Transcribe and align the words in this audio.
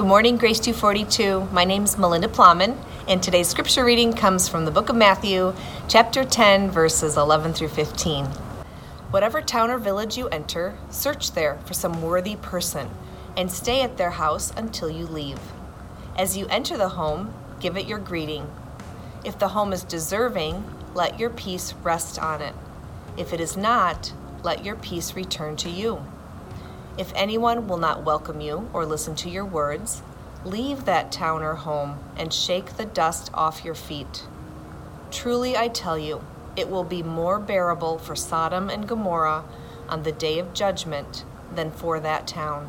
Good 0.00 0.06
morning, 0.06 0.38
Grace 0.38 0.58
242. 0.60 1.52
My 1.52 1.66
name 1.66 1.84
is 1.84 1.98
Melinda 1.98 2.26
Plowman, 2.26 2.74
and 3.06 3.22
today's 3.22 3.48
scripture 3.48 3.84
reading 3.84 4.14
comes 4.14 4.48
from 4.48 4.64
the 4.64 4.70
book 4.70 4.88
of 4.88 4.96
Matthew, 4.96 5.54
chapter 5.88 6.24
10, 6.24 6.70
verses 6.70 7.18
11 7.18 7.52
through 7.52 7.68
15. 7.68 8.24
Whatever 9.10 9.42
town 9.42 9.70
or 9.70 9.76
village 9.76 10.16
you 10.16 10.26
enter, 10.28 10.78
search 10.88 11.32
there 11.32 11.58
for 11.66 11.74
some 11.74 12.00
worthy 12.00 12.36
person, 12.36 12.88
and 13.36 13.52
stay 13.52 13.82
at 13.82 13.98
their 13.98 14.12
house 14.12 14.54
until 14.56 14.88
you 14.88 15.04
leave. 15.04 15.38
As 16.16 16.34
you 16.34 16.46
enter 16.46 16.78
the 16.78 16.88
home, 16.88 17.34
give 17.60 17.76
it 17.76 17.86
your 17.86 17.98
greeting. 17.98 18.50
If 19.22 19.38
the 19.38 19.48
home 19.48 19.70
is 19.70 19.84
deserving, 19.84 20.64
let 20.94 21.20
your 21.20 21.28
peace 21.28 21.74
rest 21.82 22.18
on 22.18 22.40
it. 22.40 22.54
If 23.18 23.34
it 23.34 23.40
is 23.40 23.54
not, 23.54 24.14
let 24.42 24.64
your 24.64 24.76
peace 24.76 25.14
return 25.14 25.56
to 25.56 25.68
you. 25.68 26.02
If 27.00 27.14
anyone 27.16 27.66
will 27.66 27.78
not 27.78 28.04
welcome 28.04 28.42
you 28.42 28.68
or 28.74 28.84
listen 28.84 29.14
to 29.14 29.30
your 29.30 29.46
words, 29.46 30.02
leave 30.44 30.84
that 30.84 31.10
town 31.10 31.42
or 31.42 31.54
home 31.54 31.98
and 32.18 32.30
shake 32.30 32.76
the 32.76 32.84
dust 32.84 33.30
off 33.32 33.64
your 33.64 33.74
feet. 33.74 34.24
Truly, 35.10 35.56
I 35.56 35.68
tell 35.68 35.98
you, 35.98 36.22
it 36.56 36.68
will 36.68 36.84
be 36.84 37.02
more 37.02 37.38
bearable 37.38 37.96
for 37.96 38.14
Sodom 38.14 38.68
and 38.68 38.86
Gomorrah 38.86 39.44
on 39.88 40.02
the 40.02 40.12
day 40.12 40.38
of 40.38 40.52
judgment 40.52 41.24
than 41.54 41.70
for 41.70 42.00
that 42.00 42.26
town. 42.26 42.68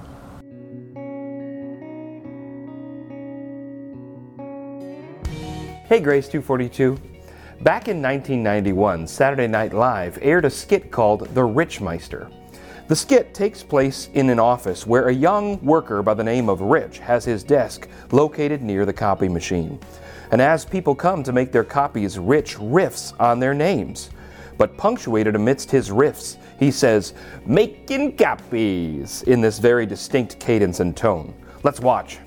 Hey, 5.90 6.00
Grace 6.00 6.30
242. 6.30 6.94
Back 7.64 7.90
in 7.90 8.02
1991, 8.02 9.08
Saturday 9.08 9.48
Night 9.48 9.74
Live 9.74 10.18
aired 10.22 10.46
a 10.46 10.50
skit 10.50 10.90
called 10.90 11.28
The 11.36 11.42
Richmeister. 11.42 12.32
The 12.92 12.98
skit 12.98 13.34
takes 13.34 13.64
place 13.64 14.10
in 14.16 14.30
an 14.30 14.38
office 14.38 14.86
where 14.86 15.08
a 15.08 15.14
young 15.14 15.64
worker 15.64 16.04
by 16.04 16.14
the 16.14 16.26
name 16.26 16.50
of 16.50 16.60
Rich 16.60 17.00
has 17.00 17.24
his 17.24 17.42
desk 17.42 17.88
located 18.12 18.62
near 18.62 18.86
the 18.86 18.92
copy 18.92 19.30
machine. 19.30 19.80
And 20.32 20.42
as 20.42 20.66
people 20.66 20.94
come 20.94 21.24
to 21.24 21.32
make 21.32 21.54
their 21.54 21.64
copies, 21.64 22.20
Rich 22.20 22.58
riffs 22.58 23.18
on 23.18 23.40
their 23.40 23.54
names. 23.54 24.10
But 24.58 24.76
punctuated 24.76 25.38
amidst 25.38 25.72
his 25.72 25.90
riffs, 25.90 26.36
he 26.60 26.70
says, 26.70 27.14
Making 27.46 28.18
copies, 28.18 29.24
in 29.24 29.40
this 29.40 29.58
very 29.58 29.86
distinct 29.86 30.38
cadence 30.42 30.82
and 30.82 30.94
tone. 30.94 31.34
Let's 31.64 31.80
watch. 31.80 32.18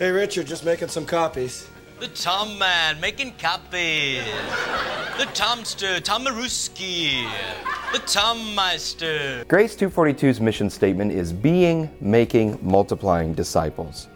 Hey, 0.00 0.10
Richard, 0.10 0.48
just 0.48 0.64
making 0.64 0.88
some 0.88 1.06
copies. 1.06 1.68
The 2.00 2.08
Tom 2.08 2.58
Man 2.58 3.00
making 3.00 3.34
copies. 3.38 4.24
The 5.16 5.26
Tomster, 5.32 6.00
Tomaruski. 6.00 7.30
The 7.92 8.00
Tom 8.00 8.54
Meister. 8.54 9.44
Grace 9.46 9.76
242's 9.76 10.40
mission 10.40 10.68
statement 10.68 11.12
is 11.12 11.32
being, 11.32 11.88
making, 12.00 12.58
multiplying 12.60 13.32
disciples. 13.32 14.08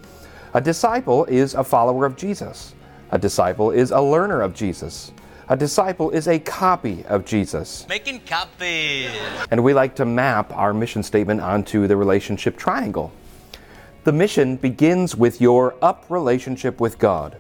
A 0.54 0.60
disciple 0.60 1.24
is 1.26 1.54
a 1.54 1.62
follower 1.62 2.04
of 2.04 2.16
Jesus. 2.16 2.74
A 3.12 3.18
disciple 3.18 3.70
is 3.70 3.92
a 3.92 4.00
learner 4.00 4.42
of 4.42 4.54
Jesus. 4.54 5.12
A 5.48 5.56
disciple 5.56 6.10
is 6.10 6.26
a 6.26 6.38
copy 6.40 7.04
of 7.06 7.24
Jesus. 7.24 7.86
Making 7.88 8.20
copies. 8.20 9.10
And 9.50 9.62
we 9.62 9.72
like 9.72 9.94
to 9.96 10.04
map 10.04 10.52
our 10.52 10.74
mission 10.74 11.02
statement 11.02 11.40
onto 11.40 11.86
the 11.86 11.96
relationship 11.96 12.56
triangle. 12.56 13.12
The 14.04 14.12
mission 14.12 14.56
begins 14.56 15.14
with 15.14 15.40
your 15.40 15.76
up 15.80 16.04
relationship 16.08 16.80
with 16.80 16.98
God. 16.98 17.38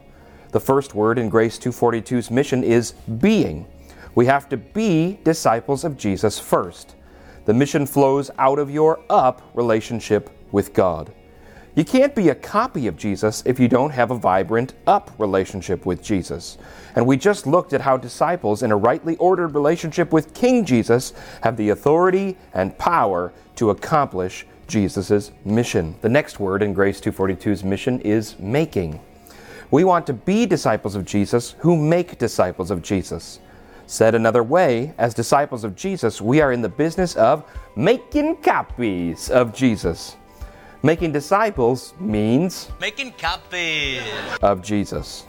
The 0.52 0.60
first 0.60 0.94
word 0.94 1.18
in 1.18 1.28
Grace 1.28 1.58
242's 1.58 2.30
mission 2.30 2.62
is 2.62 2.92
being. 2.92 3.66
We 4.14 4.26
have 4.26 4.48
to 4.48 4.56
be 4.56 5.18
disciples 5.24 5.84
of 5.84 5.96
Jesus 5.96 6.38
first. 6.38 6.96
The 7.44 7.54
mission 7.54 7.86
flows 7.86 8.30
out 8.38 8.58
of 8.58 8.70
your 8.70 9.00
up 9.08 9.42
relationship 9.54 10.30
with 10.52 10.74
God. 10.74 11.12
You 11.76 11.84
can't 11.84 12.14
be 12.14 12.28
a 12.30 12.34
copy 12.34 12.88
of 12.88 12.96
Jesus 12.96 13.44
if 13.46 13.60
you 13.60 13.68
don't 13.68 13.90
have 13.90 14.10
a 14.10 14.18
vibrant 14.18 14.74
up 14.88 15.12
relationship 15.18 15.86
with 15.86 16.02
Jesus. 16.02 16.58
And 16.96 17.06
we 17.06 17.16
just 17.16 17.46
looked 17.46 17.72
at 17.72 17.80
how 17.80 17.96
disciples 17.96 18.64
in 18.64 18.72
a 18.72 18.76
rightly 18.76 19.16
ordered 19.16 19.54
relationship 19.54 20.12
with 20.12 20.34
King 20.34 20.64
Jesus 20.64 21.12
have 21.42 21.56
the 21.56 21.68
authority 21.68 22.36
and 22.54 22.76
power 22.76 23.32
to 23.54 23.70
accomplish 23.70 24.46
Jesus' 24.66 25.30
mission. 25.44 25.94
The 26.00 26.08
next 26.08 26.40
word 26.40 26.62
in 26.62 26.72
Grace 26.72 27.00
242's 27.00 27.62
mission 27.62 28.00
is 28.00 28.38
making. 28.40 29.00
We 29.70 29.84
want 29.84 30.06
to 30.08 30.12
be 30.12 30.46
disciples 30.46 30.96
of 30.96 31.04
Jesus 31.04 31.54
who 31.60 31.76
make 31.76 32.18
disciples 32.18 32.72
of 32.72 32.82
Jesus. 32.82 33.38
Said 33.90 34.14
another 34.14 34.44
way, 34.44 34.94
as 34.98 35.14
disciples 35.14 35.64
of 35.64 35.74
Jesus, 35.74 36.20
we 36.20 36.40
are 36.40 36.52
in 36.52 36.62
the 36.62 36.68
business 36.68 37.16
of 37.16 37.42
making 37.74 38.36
copies 38.36 39.28
of 39.30 39.52
Jesus. 39.52 40.16
Making 40.84 41.10
disciples 41.10 41.92
means 41.98 42.70
Making 42.80 43.10
copies. 43.14 44.00
of 44.42 44.62
Jesus. 44.62 45.22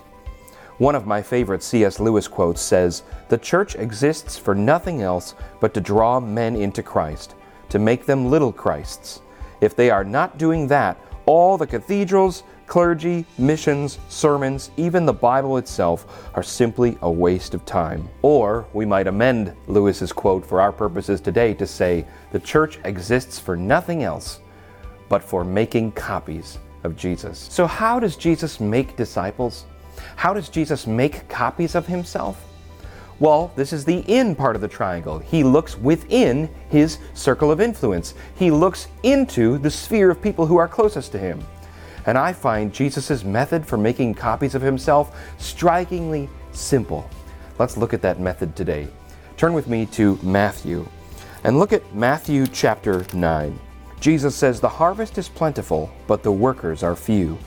One 0.78 0.94
of 0.94 1.08
my 1.08 1.24
favorite 1.24 1.64
C.S. 1.64 2.00
Lewis 2.00 2.28
quotes 2.28 2.62
says, 2.62 3.02
The 3.30 3.38
church 3.40 3.74
exists 3.74 4.38
for 4.38 4.54
nothing 4.54 5.02
else 5.02 5.34
but 5.60 5.74
to 5.74 5.82
draw 5.82 6.20
men 6.20 6.56
into 6.56 6.84
Christ, 6.84 7.34
to 7.70 7.80
make 7.80 8.06
them 8.06 8.30
little 8.30 8.54
Christs. 8.54 9.22
If 9.60 9.76
they 9.76 9.90
are 9.90 10.04
not 10.04 10.38
doing 10.38 10.68
that, 10.68 11.00
all 11.26 11.58
the 11.58 11.66
cathedrals, 11.66 12.44
clergy, 12.72 13.26
missions, 13.38 14.00
sermons, 14.08 14.72
even 14.78 15.06
the 15.06 15.12
Bible 15.12 15.58
itself 15.58 16.30
are 16.36 16.42
simply 16.42 16.98
a 17.02 17.12
waste 17.12 17.54
of 17.54 17.66
time. 17.66 18.08
Or 18.22 18.66
we 18.72 18.86
might 18.86 19.08
amend 19.08 19.54
Lewis's 19.68 20.14
quote 20.14 20.46
for 20.46 20.62
our 20.62 20.72
purposes 20.72 21.20
today 21.20 21.54
to 21.56 21.68
say, 21.68 22.06
The 22.32 22.40
church 22.40 22.80
exists 22.86 23.38
for 23.38 23.58
nothing 23.58 24.04
else 24.04 24.40
but 25.10 25.22
for 25.22 25.44
making 25.44 25.92
copies 25.92 26.60
of 26.86 26.96
Jesus. 26.96 27.38
So, 27.38 27.68
how 27.68 28.00
does 28.00 28.16
Jesus 28.16 28.62
make 28.62 28.96
disciples? 28.96 29.66
How 30.16 30.34
does 30.34 30.48
Jesus 30.48 30.88
make 30.88 31.28
copies 31.28 31.76
of 31.76 31.86
himself? 31.86 32.42
Well, 33.20 33.52
this 33.58 33.74
is 33.74 33.84
the 33.84 34.00
in 34.08 34.34
part 34.34 34.56
of 34.56 34.62
the 34.62 34.70
triangle. 34.70 35.20
He 35.20 35.44
looks 35.44 35.78
within 35.78 36.50
his 36.70 37.00
circle 37.16 37.52
of 37.52 37.60
influence. 37.60 38.14
He 38.36 38.50
looks 38.50 38.88
into 39.04 39.58
the 39.58 39.70
sphere 39.70 40.10
of 40.10 40.22
people 40.22 40.46
who 40.46 40.56
are 40.56 40.70
closest 40.70 41.12
to 41.12 41.18
him. 41.20 41.44
And 42.06 42.18
I 42.18 42.34
find 42.34 42.74
Jesus' 42.74 43.24
method 43.24 43.66
for 43.66 43.78
making 43.78 44.16
copies 44.16 44.56
of 44.56 44.62
himself 44.62 45.18
strikingly 45.38 46.30
simple. 46.52 47.10
Let's 47.60 47.78
look 47.78 47.94
at 47.94 48.02
that 48.02 48.20
method 48.20 48.56
today. 48.56 48.88
Turn 49.38 49.54
with 49.54 49.68
me 49.68 49.86
to 49.88 50.18
Matthew 50.22 50.88
and 51.44 51.58
look 51.58 51.74
at 51.74 51.96
Matthew 51.96 52.48
chapter 52.48 53.06
9. 53.14 53.60
Jesus 54.00 54.36
says, 54.36 54.60
The 54.60 54.70
harvest 54.70 55.18
is 55.18 55.30
plentiful, 55.30 55.92
but 56.08 56.24
the 56.24 56.32
workers 56.32 56.84
are 56.84 56.96
few. 56.96 57.38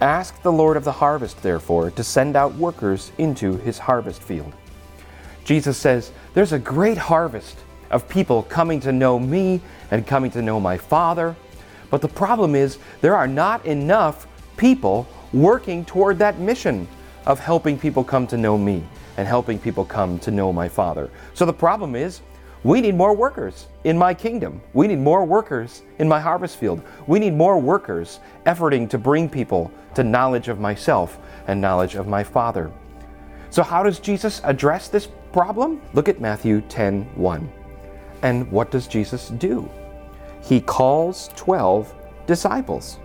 Ask 0.00 0.40
the 0.42 0.52
Lord 0.52 0.76
of 0.76 0.84
the 0.84 0.92
harvest, 0.92 1.42
therefore, 1.42 1.90
to 1.90 2.04
send 2.04 2.36
out 2.36 2.54
workers 2.54 3.12
into 3.18 3.56
his 3.58 3.78
harvest 3.78 4.22
field. 4.22 4.52
Jesus 5.44 5.76
says, 5.76 6.12
There's 6.34 6.52
a 6.52 6.58
great 6.58 6.98
harvest 6.98 7.58
of 7.90 8.08
people 8.08 8.42
coming 8.44 8.80
to 8.80 8.92
know 8.92 9.18
me 9.18 9.60
and 9.90 10.06
coming 10.06 10.30
to 10.32 10.42
know 10.42 10.58
my 10.58 10.76
Father. 10.76 11.36
But 11.94 12.00
the 12.00 12.08
problem 12.08 12.56
is, 12.56 12.78
there 13.02 13.14
are 13.14 13.28
not 13.28 13.64
enough 13.64 14.26
people 14.56 15.06
working 15.32 15.84
toward 15.84 16.18
that 16.18 16.40
mission 16.40 16.88
of 17.24 17.38
helping 17.38 17.78
people 17.78 18.02
come 18.02 18.26
to 18.26 18.36
know 18.36 18.58
me 18.58 18.82
and 19.16 19.28
helping 19.28 19.60
people 19.60 19.84
come 19.84 20.18
to 20.18 20.32
know 20.32 20.52
my 20.52 20.68
Father. 20.68 21.08
So 21.34 21.46
the 21.46 21.52
problem 21.52 21.94
is, 21.94 22.20
we 22.64 22.80
need 22.80 22.96
more 22.96 23.14
workers 23.14 23.68
in 23.84 23.96
my 23.96 24.12
kingdom. 24.12 24.60
We 24.72 24.88
need 24.88 24.98
more 24.98 25.24
workers 25.24 25.82
in 26.00 26.08
my 26.08 26.18
harvest 26.18 26.56
field. 26.56 26.82
We 27.06 27.20
need 27.20 27.34
more 27.34 27.60
workers 27.60 28.18
efforting 28.44 28.90
to 28.90 28.98
bring 28.98 29.28
people 29.28 29.70
to 29.94 30.02
knowledge 30.02 30.48
of 30.48 30.58
myself 30.58 31.16
and 31.46 31.60
knowledge 31.60 31.94
of 31.94 32.08
my 32.08 32.24
Father. 32.24 32.72
So, 33.50 33.62
how 33.62 33.84
does 33.84 34.00
Jesus 34.00 34.40
address 34.42 34.88
this 34.88 35.06
problem? 35.32 35.80
Look 35.92 36.08
at 36.08 36.20
Matthew 36.20 36.60
10 36.62 37.04
1. 37.14 37.52
And 38.22 38.50
what 38.50 38.72
does 38.72 38.88
Jesus 38.88 39.28
do? 39.28 39.70
He 40.44 40.60
calls 40.60 41.30
12 41.36 41.94
disciples. 42.26 42.98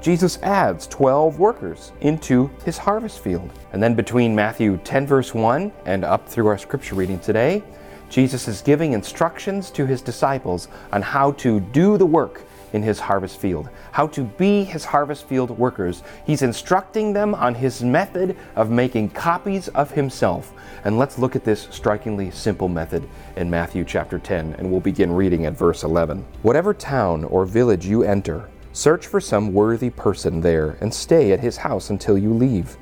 Jesus 0.00 0.38
adds 0.42 0.86
12 0.86 1.38
workers 1.38 1.92
into 2.00 2.50
his 2.64 2.78
harvest 2.78 3.20
field. 3.20 3.50
And 3.72 3.82
then 3.82 3.94
between 3.94 4.34
Matthew 4.34 4.78
10, 4.78 5.06
verse 5.06 5.34
1 5.34 5.72
and 5.84 6.04
up 6.04 6.26
through 6.26 6.46
our 6.46 6.56
scripture 6.56 6.94
reading 6.94 7.18
today, 7.18 7.62
Jesus 8.08 8.48
is 8.48 8.62
giving 8.62 8.92
instructions 8.92 9.70
to 9.72 9.84
his 9.84 10.00
disciples 10.00 10.68
on 10.92 11.02
how 11.02 11.32
to 11.32 11.60
do 11.60 11.98
the 11.98 12.06
work 12.06 12.42
in 12.72 12.82
his 12.82 13.00
harvest 13.00 13.38
field, 13.38 13.68
how 13.92 14.06
to 14.08 14.24
be 14.24 14.64
his 14.64 14.84
harvest 14.84 15.26
field 15.26 15.50
workers. 15.50 16.02
He's 16.26 16.42
instructing 16.42 17.12
them 17.12 17.34
on 17.34 17.54
his 17.54 17.82
method 17.82 18.36
of 18.54 18.70
making 18.70 19.10
copies 19.10 19.68
of 19.68 19.90
himself. 19.90 20.52
And 20.84 20.98
let's 20.98 21.18
look 21.18 21.36
at 21.36 21.44
this 21.44 21.68
strikingly 21.70 22.30
simple 22.30 22.68
method 22.68 23.08
in 23.36 23.50
Matthew 23.50 23.84
chapter 23.84 24.18
10, 24.18 24.54
and 24.54 24.70
we'll 24.70 24.80
begin 24.80 25.12
reading 25.12 25.46
at 25.46 25.56
verse 25.56 25.82
11. 25.84 26.24
Whatever 26.42 26.74
town 26.74 27.24
or 27.24 27.46
village 27.46 27.86
you 27.86 28.02
enter, 28.02 28.48
search 28.72 29.06
for 29.06 29.20
some 29.20 29.52
worthy 29.52 29.90
person 29.90 30.40
there 30.40 30.76
and 30.80 30.92
stay 30.92 31.32
at 31.32 31.40
his 31.40 31.56
house 31.56 31.90
until 31.90 32.18
you 32.18 32.32
leave. 32.32 32.76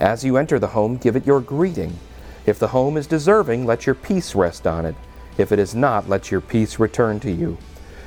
As 0.00 0.24
you 0.24 0.36
enter 0.36 0.58
the 0.58 0.66
home, 0.66 0.96
give 0.96 1.16
it 1.16 1.26
your 1.26 1.40
greeting. 1.40 1.96
If 2.44 2.58
the 2.58 2.68
home 2.68 2.96
is 2.96 3.06
deserving, 3.06 3.64
let 3.64 3.86
your 3.86 3.94
peace 3.94 4.34
rest 4.34 4.66
on 4.66 4.84
it. 4.84 4.94
If 5.38 5.52
it 5.52 5.58
is 5.58 5.74
not, 5.74 6.08
let 6.08 6.30
your 6.30 6.40
peace 6.40 6.78
return 6.78 7.20
to 7.20 7.30
you. 7.30 7.58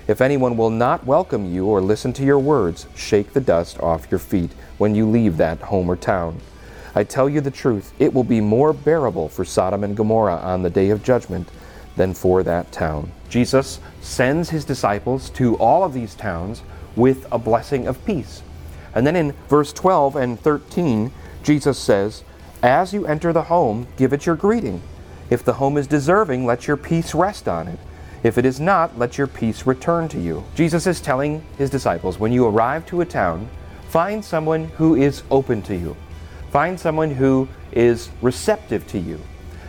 If 0.09 0.21
anyone 0.21 0.57
will 0.57 0.71
not 0.71 1.05
welcome 1.05 1.53
you 1.53 1.67
or 1.67 1.81
listen 1.81 2.13
to 2.13 2.23
your 2.23 2.39
words, 2.39 2.87
shake 2.95 3.31
the 3.31 3.39
dust 3.39 3.79
off 3.79 4.09
your 4.09 4.17
feet 4.17 4.49
when 4.79 4.95
you 4.95 5.07
leave 5.07 5.37
that 5.37 5.61
home 5.61 5.87
or 5.87 5.95
town. 5.95 6.41
I 6.95 7.03
tell 7.03 7.29
you 7.29 7.41
the 7.41 7.51
truth, 7.51 7.93
it 7.99 8.11
will 8.11 8.23
be 8.23 8.41
more 8.41 8.73
bearable 8.73 9.29
for 9.29 9.45
Sodom 9.45 9.83
and 9.83 9.95
Gomorrah 9.95 10.37
on 10.37 10.63
the 10.63 10.69
day 10.71 10.89
of 10.89 11.03
judgment 11.03 11.47
than 11.95 12.15
for 12.15 12.41
that 12.41 12.71
town. 12.71 13.11
Jesus 13.29 13.79
sends 14.01 14.49
his 14.49 14.65
disciples 14.65 15.29
to 15.29 15.55
all 15.57 15.83
of 15.83 15.93
these 15.93 16.15
towns 16.15 16.63
with 16.95 17.27
a 17.31 17.37
blessing 17.37 17.85
of 17.85 18.03
peace. 18.03 18.41
And 18.95 19.05
then 19.05 19.15
in 19.15 19.33
verse 19.47 19.71
12 19.71 20.15
and 20.15 20.39
13, 20.39 21.11
Jesus 21.43 21.77
says, 21.77 22.23
As 22.63 22.95
you 22.95 23.05
enter 23.05 23.31
the 23.31 23.43
home, 23.43 23.85
give 23.95 24.11
it 24.11 24.25
your 24.25 24.35
greeting. 24.35 24.81
If 25.29 25.45
the 25.45 25.53
home 25.53 25.77
is 25.77 25.85
deserving, 25.85 26.47
let 26.47 26.65
your 26.65 26.77
peace 26.77 27.13
rest 27.13 27.47
on 27.47 27.67
it. 27.67 27.77
If 28.21 28.37
it 28.37 28.45
is 28.45 28.59
not, 28.59 28.97
let 28.99 29.17
your 29.17 29.27
peace 29.27 29.65
return 29.65 30.09
to 30.09 30.19
you. 30.19 30.43
Jesus 30.53 30.85
is 30.85 30.99
telling 30.99 31.43
his 31.57 31.69
disciples 31.69 32.19
when 32.19 32.33
you 32.33 32.45
arrive 32.45 32.85
to 32.87 33.01
a 33.01 33.05
town, 33.05 33.47
find 33.87 34.23
someone 34.23 34.65
who 34.75 34.95
is 34.95 35.23
open 35.31 35.61
to 35.63 35.75
you, 35.75 35.95
find 36.51 36.77
someone 36.79 37.11
who 37.11 37.47
is 37.71 38.09
receptive 38.21 38.85
to 38.87 38.99
you, 38.99 39.19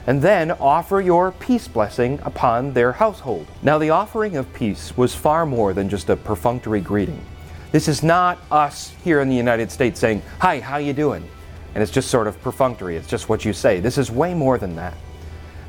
and 0.07 0.21
then 0.21 0.51
offer 0.51 1.01
your 1.01 1.31
peace 1.31 1.69
blessing 1.69 2.19
upon 2.25 2.73
their 2.73 2.93
household. 2.93 3.47
Now, 3.63 3.79
the 3.79 3.91
offering 3.91 4.37
of 4.37 4.53
peace 4.53 4.97
was 4.97 5.15
far 5.15 5.47
more 5.47 5.73
than 5.73 5.89
just 5.89 6.11
a 6.11 6.17
perfunctory 6.17 6.81
greeting. 6.81 7.25
This 7.71 7.87
is 7.87 8.03
not 8.03 8.39
us 8.51 8.93
here 9.05 9.21
in 9.21 9.29
the 9.29 9.37
United 9.37 9.71
States 9.71 10.01
saying, 10.01 10.23
Hi, 10.41 10.59
how 10.59 10.79
you 10.79 10.93
doing? 10.93 11.29
And 11.75 11.83
it's 11.83 11.93
just 11.93 12.11
sort 12.11 12.27
of 12.27 12.41
perfunctory, 12.43 12.97
it's 12.97 13.07
just 13.07 13.29
what 13.29 13.45
you 13.45 13.53
say. 13.53 13.79
This 13.79 13.97
is 13.97 14.11
way 14.11 14.35
more 14.35 14.59
than 14.59 14.75
that. 14.75 14.95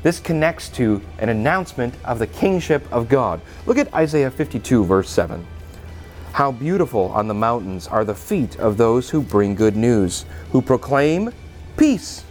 This 0.02 0.18
connects 0.18 0.68
to 0.70 1.00
an 1.18 1.28
announcement 1.28 1.94
of 2.04 2.18
the 2.18 2.26
kingship 2.26 2.84
of 2.92 3.08
God. 3.08 3.40
Look 3.66 3.78
at 3.78 3.92
Isaiah 3.94 4.30
52, 4.30 4.84
verse 4.84 5.08
7. 5.08 5.46
How 6.32 6.50
beautiful 6.50 7.12
on 7.12 7.28
the 7.28 7.34
mountains 7.34 7.86
are 7.86 8.04
the 8.04 8.14
feet 8.14 8.58
of 8.58 8.76
those 8.76 9.10
who 9.10 9.22
bring 9.22 9.54
good 9.54 9.76
news, 9.76 10.24
who 10.50 10.62
proclaim 10.62 11.30
peace, 11.76 12.24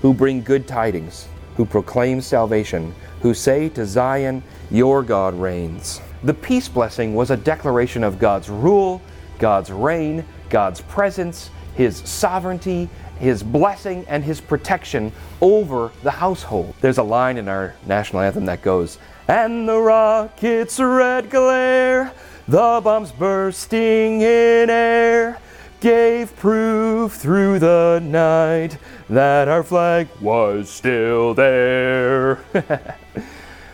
who 0.00 0.12
bring 0.12 0.42
good 0.42 0.66
tidings, 0.66 1.28
who 1.56 1.64
proclaim 1.64 2.20
salvation, 2.20 2.94
who 3.20 3.34
say 3.34 3.68
to 3.68 3.86
Zion, 3.86 4.42
Your 4.70 5.02
God 5.02 5.34
reigns. 5.34 6.00
The 6.24 6.34
peace 6.34 6.68
blessing 6.68 7.14
was 7.14 7.30
a 7.30 7.36
declaration 7.36 8.02
of 8.02 8.18
God's 8.18 8.48
rule, 8.48 9.02
God's 9.38 9.70
reign, 9.70 10.24
God's 10.48 10.80
presence, 10.80 11.50
His 11.74 11.98
sovereignty, 11.98 12.88
his 13.22 13.44
blessing 13.44 14.04
and 14.08 14.24
his 14.24 14.40
protection 14.40 15.12
over 15.40 15.92
the 16.02 16.10
household. 16.10 16.74
There's 16.80 16.98
a 16.98 17.04
line 17.04 17.38
in 17.38 17.46
our 17.46 17.76
national 17.86 18.22
anthem 18.22 18.46
that 18.46 18.62
goes, 18.62 18.98
And 19.28 19.68
the 19.68 19.78
rocket's 19.78 20.80
red 20.80 21.30
glare, 21.30 22.12
the 22.48 22.80
bombs 22.82 23.12
bursting 23.12 24.22
in 24.22 24.68
air, 24.68 25.38
gave 25.78 26.34
proof 26.36 27.12
through 27.12 27.60
the 27.60 28.00
night 28.02 28.76
that 29.08 29.46
our 29.46 29.62
flag 29.62 30.08
was 30.20 30.68
still 30.68 31.32
there. 31.32 32.40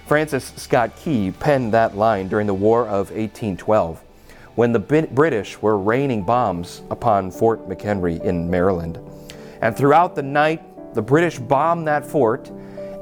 Francis 0.07 0.53
Scott 0.57 0.95
Key 0.97 1.31
penned 1.31 1.73
that 1.73 1.97
line 1.97 2.29
during 2.29 2.47
the 2.47 2.55
War 2.55 2.83
of 2.83 3.11
1812 3.11 4.03
when 4.57 4.73
the 4.73 4.79
British 4.79 5.63
were 5.63 5.79
raining 5.79 6.23
bombs 6.23 6.83
upon 6.91 7.31
Fort 7.31 7.67
McHenry 7.69 8.23
in 8.23 8.51
Maryland. 8.51 8.99
And 9.61 9.77
throughout 9.77 10.15
the 10.15 10.23
night, 10.23 10.63
the 10.95 11.03
British 11.03 11.39
bombed 11.39 11.87
that 11.89 12.05
fort, 12.05 12.51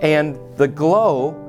and 0.03 0.38
the 0.56 0.69
glow 0.69 1.43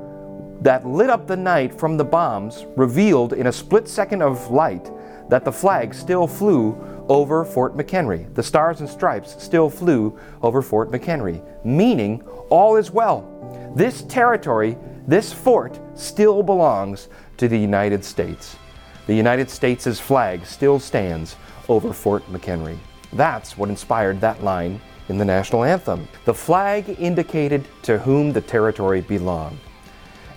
that 0.60 0.86
lit 0.86 1.10
up 1.10 1.26
the 1.26 1.36
night 1.36 1.78
from 1.78 1.96
the 1.96 2.04
bombs 2.04 2.66
revealed 2.76 3.32
in 3.32 3.46
a 3.46 3.52
split 3.52 3.88
second 3.88 4.22
of 4.22 4.50
light 4.50 4.90
that 5.28 5.44
the 5.44 5.52
flag 5.52 5.94
still 5.94 6.26
flew 6.26 6.76
over 7.08 7.44
Fort 7.44 7.76
McHenry. 7.76 8.32
The 8.34 8.42
stars 8.42 8.80
and 8.80 8.88
stripes 8.88 9.42
still 9.42 9.70
flew 9.70 10.18
over 10.42 10.62
Fort 10.62 10.90
McHenry, 10.90 11.42
meaning 11.64 12.22
all 12.50 12.76
is 12.76 12.90
well. 12.90 13.72
This 13.76 14.02
territory, 14.02 14.76
this 15.06 15.32
fort, 15.32 15.78
still 15.94 16.42
belongs 16.42 17.08
to 17.36 17.48
the 17.48 17.58
United 17.58 18.04
States. 18.04 18.56
The 19.06 19.14
United 19.14 19.48
States' 19.48 20.00
flag 20.00 20.44
still 20.44 20.78
stands 20.78 21.36
over 21.68 21.92
Fort 21.92 22.26
McHenry. 22.32 22.78
That's 23.12 23.56
what 23.56 23.70
inspired 23.70 24.20
that 24.20 24.42
line 24.42 24.80
in 25.08 25.18
the 25.18 25.24
national 25.24 25.64
anthem. 25.64 26.08
The 26.24 26.34
flag 26.34 26.96
indicated 26.98 27.66
to 27.82 27.98
whom 27.98 28.32
the 28.32 28.40
territory 28.40 29.00
belonged. 29.00 29.58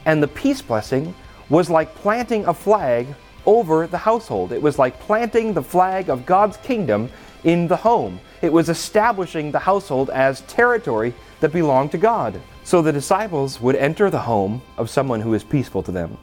And 0.06 0.22
the 0.22 0.28
peace 0.28 0.62
blessing 0.62 1.14
was 1.50 1.70
like 1.70 1.94
planting 1.96 2.46
a 2.46 2.54
flag 2.54 3.08
over 3.46 3.88
the 3.88 3.98
household. 3.98 4.52
It 4.52 4.62
was 4.62 4.80
like 4.80 5.00
planting 5.00 5.54
the 5.54 5.64
flag 5.64 6.10
of 6.10 6.26
God's 6.26 6.58
kingdom 6.58 7.10
in 7.44 7.68
the 7.68 7.76
home. 7.76 8.20
It 8.42 8.54
was 8.54 8.70
establishing 8.70 9.52
the 9.52 9.60
household 9.60 10.10
as 10.10 10.42
territory 10.42 11.14
that 11.40 11.52
belonged 11.52 11.92
to 11.92 11.98
God. 11.98 12.40
So 12.64 12.82
the 12.82 12.94
disciples 12.94 13.60
would 13.62 13.76
enter 13.76 14.10
the 14.10 14.20
home 14.20 14.62
of 14.78 14.90
someone 14.90 15.22
who 15.22 15.34
is 15.34 15.44
peaceful 15.44 15.84
to 15.84 15.92
them. 15.92 16.18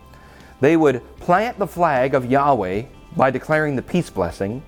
They 0.60 0.76
would 0.76 1.02
plant 1.18 1.58
the 1.58 1.66
flag 1.66 2.14
of 2.14 2.30
Yahweh 2.30 2.84
by 3.16 3.30
declaring 3.30 3.76
the 3.76 3.82
peace 3.82 4.10
blessing, 4.10 4.62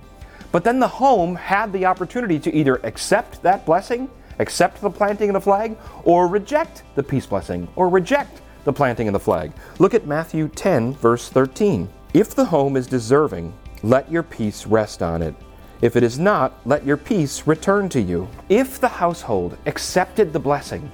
but 0.51 0.63
then 0.63 0.79
the 0.79 0.87
home 0.87 1.35
had 1.35 1.71
the 1.71 1.85
opportunity 1.85 2.39
to 2.39 2.53
either 2.53 2.77
accept 2.83 3.41
that 3.43 3.65
blessing, 3.65 4.09
accept 4.39 4.81
the 4.81 4.89
planting 4.89 5.29
of 5.29 5.33
the 5.33 5.41
flag, 5.41 5.77
or 6.03 6.27
reject 6.27 6.83
the 6.95 7.03
peace 7.03 7.25
blessing, 7.25 7.67
or 7.75 7.89
reject 7.89 8.41
the 8.63 8.73
planting 8.73 9.07
of 9.07 9.13
the 9.13 9.19
flag. 9.19 9.51
Look 9.79 9.93
at 9.93 10.07
Matthew 10.07 10.49
10, 10.49 10.93
verse 10.95 11.29
13. 11.29 11.89
If 12.13 12.35
the 12.35 12.45
home 12.45 12.75
is 12.75 12.87
deserving, 12.87 13.53
let 13.83 14.11
your 14.11 14.23
peace 14.23 14.65
rest 14.67 15.01
on 15.01 15.21
it. 15.21 15.33
If 15.81 15.95
it 15.95 16.03
is 16.03 16.19
not, 16.19 16.59
let 16.65 16.85
your 16.85 16.97
peace 16.97 17.47
return 17.47 17.89
to 17.89 18.01
you. 18.01 18.27
If 18.49 18.79
the 18.79 18.87
household 18.87 19.57
accepted 19.65 20.31
the 20.31 20.39
blessing, 20.39 20.91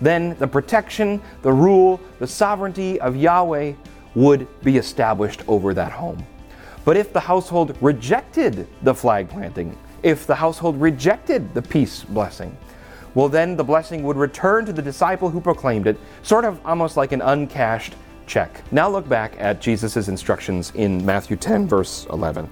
then 0.00 0.36
the 0.38 0.46
protection, 0.46 1.20
the 1.42 1.52
rule, 1.52 2.00
the 2.18 2.26
sovereignty 2.26 3.00
of 3.00 3.14
Yahweh 3.14 3.74
would 4.14 4.48
be 4.62 4.78
established 4.78 5.42
over 5.48 5.74
that 5.74 5.92
home. 5.92 6.26
But 6.84 6.96
if 6.96 7.12
the 7.12 7.20
household 7.20 7.76
rejected 7.80 8.66
the 8.82 8.94
flag 8.94 9.28
planting, 9.28 9.78
if 10.02 10.26
the 10.26 10.34
household 10.34 10.80
rejected 10.80 11.54
the 11.54 11.62
peace 11.62 12.02
blessing, 12.04 12.56
well, 13.14 13.28
then 13.28 13.56
the 13.56 13.64
blessing 13.64 14.02
would 14.04 14.16
return 14.16 14.64
to 14.64 14.72
the 14.72 14.82
disciple 14.82 15.28
who 15.28 15.40
proclaimed 15.40 15.86
it, 15.86 15.98
sort 16.22 16.44
of 16.44 16.64
almost 16.66 16.96
like 16.96 17.12
an 17.12 17.20
uncashed 17.20 17.94
check. 18.26 18.62
Now 18.72 18.88
look 18.88 19.08
back 19.08 19.34
at 19.38 19.60
Jesus' 19.60 20.08
instructions 20.08 20.72
in 20.74 21.04
Matthew 21.04 21.36
10, 21.36 21.68
verse 21.68 22.06
11. 22.10 22.48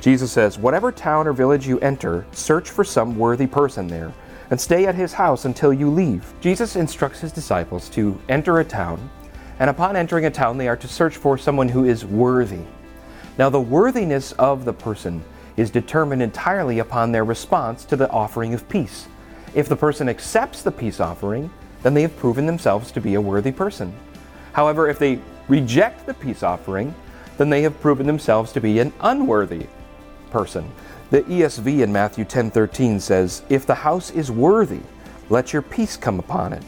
Jesus 0.00 0.30
says, 0.32 0.58
Whatever 0.58 0.92
town 0.92 1.26
or 1.26 1.32
village 1.32 1.66
you 1.66 1.78
enter, 1.80 2.26
search 2.32 2.70
for 2.70 2.84
some 2.84 3.16
worthy 3.16 3.46
person 3.46 3.86
there, 3.86 4.12
and 4.50 4.60
stay 4.60 4.86
at 4.86 4.94
his 4.94 5.12
house 5.12 5.44
until 5.44 5.72
you 5.72 5.90
leave. 5.90 6.32
Jesus 6.40 6.76
instructs 6.76 7.20
his 7.20 7.32
disciples 7.32 7.88
to 7.90 8.18
enter 8.28 8.58
a 8.58 8.64
town, 8.64 9.10
and 9.58 9.70
upon 9.70 9.96
entering 9.96 10.26
a 10.26 10.30
town, 10.30 10.58
they 10.58 10.68
are 10.68 10.76
to 10.76 10.88
search 10.88 11.16
for 11.16 11.38
someone 11.38 11.68
who 11.68 11.84
is 11.84 12.04
worthy. 12.04 12.62
Now, 13.38 13.48
the 13.48 13.60
worthiness 13.60 14.32
of 14.32 14.64
the 14.64 14.72
person 14.72 15.22
is 15.56 15.70
determined 15.70 16.22
entirely 16.22 16.80
upon 16.80 17.12
their 17.12 17.24
response 17.24 17.84
to 17.84 17.96
the 17.96 18.10
offering 18.10 18.52
of 18.52 18.68
peace. 18.68 19.06
If 19.54 19.68
the 19.68 19.76
person 19.76 20.08
accepts 20.08 20.62
the 20.62 20.72
peace 20.72 20.98
offering, 21.00 21.50
then 21.82 21.94
they 21.94 22.02
have 22.02 22.16
proven 22.16 22.46
themselves 22.46 22.90
to 22.92 23.00
be 23.00 23.14
a 23.14 23.20
worthy 23.20 23.52
person. 23.52 23.94
However, 24.52 24.88
if 24.88 24.98
they 24.98 25.20
reject 25.46 26.06
the 26.06 26.14
peace 26.14 26.42
offering, 26.42 26.94
then 27.36 27.48
they 27.48 27.62
have 27.62 27.80
proven 27.80 28.06
themselves 28.06 28.52
to 28.52 28.60
be 28.60 28.80
an 28.80 28.92
unworthy 29.00 29.66
person. 30.30 30.70
The 31.10 31.22
ESV 31.22 31.82
in 31.82 31.92
Matthew 31.92 32.24
10:13 32.24 32.98
says, 32.98 33.42
"If 33.48 33.64
the 33.64 33.76
house 33.76 34.10
is 34.10 34.30
worthy, 34.30 34.80
let 35.30 35.52
your 35.52 35.62
peace 35.62 35.96
come 35.96 36.18
upon 36.18 36.52
it. 36.52 36.62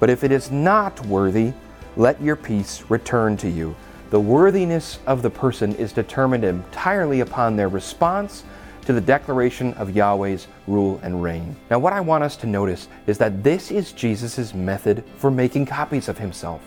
But 0.00 0.10
if 0.10 0.24
it 0.24 0.32
is 0.32 0.50
not 0.50 1.04
worthy, 1.06 1.52
let 1.96 2.20
your 2.20 2.36
peace 2.36 2.82
return 2.88 3.36
to 3.36 3.48
you." 3.48 3.76
The 4.10 4.20
worthiness 4.20 4.98
of 5.06 5.22
the 5.22 5.30
person 5.30 5.74
is 5.76 5.92
determined 5.92 6.44
entirely 6.44 7.20
upon 7.20 7.56
their 7.56 7.68
response 7.68 8.44
to 8.84 8.92
the 8.92 9.00
declaration 9.00 9.72
of 9.74 9.96
Yahweh's 9.96 10.46
rule 10.66 11.00
and 11.02 11.22
reign. 11.22 11.56
Now, 11.70 11.78
what 11.78 11.92
I 11.92 12.00
want 12.00 12.22
us 12.22 12.36
to 12.36 12.46
notice 12.46 12.88
is 13.06 13.18
that 13.18 13.42
this 13.42 13.70
is 13.70 13.92
Jesus' 13.92 14.52
method 14.54 15.04
for 15.16 15.30
making 15.30 15.66
copies 15.66 16.08
of 16.08 16.18
himself. 16.18 16.62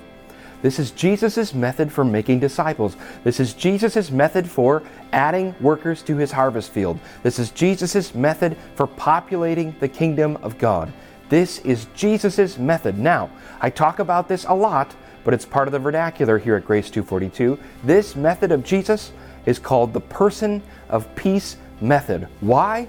This 0.64 0.80
is 0.80 0.90
Jesus' 0.90 1.54
method 1.54 1.92
for 1.92 2.04
making 2.04 2.40
disciples. 2.40 2.98
This 3.24 3.40
is 3.40 3.54
Jesus' 3.54 4.10
method 4.10 4.50
for 4.50 4.82
adding 5.14 5.54
workers 5.62 6.02
to 6.04 6.18
his 6.18 6.32
harvest 6.32 6.72
field. 6.72 7.00
This 7.22 7.38
is 7.38 7.52
Jesus' 7.52 8.16
method 8.16 8.58
for 8.74 8.88
populating 8.88 9.76
the 9.80 9.88
kingdom 9.88 10.38
of 10.38 10.58
God. 10.58 10.92
This 11.30 11.60
is 11.60 11.86
Jesus' 11.94 12.58
method. 12.58 12.98
Now, 12.98 13.30
I 13.62 13.70
talk 13.70 14.00
about 14.00 14.28
this 14.28 14.46
a 14.46 14.56
lot 14.56 14.96
but 15.28 15.34
it's 15.34 15.44
part 15.44 15.68
of 15.68 15.74
the 15.74 15.80
vernacular 15.80 16.38
here 16.38 16.56
at 16.56 16.64
Grace 16.64 16.90
242. 16.90 17.60
This 17.84 18.16
method 18.16 18.50
of 18.54 18.64
Jesus 18.64 19.12
is 19.46 19.60
called 19.60 19.92
the 19.92 20.00
person 20.00 20.64
of 20.88 21.14
peace 21.18 21.58
method. 21.82 22.30
Why? 22.40 22.88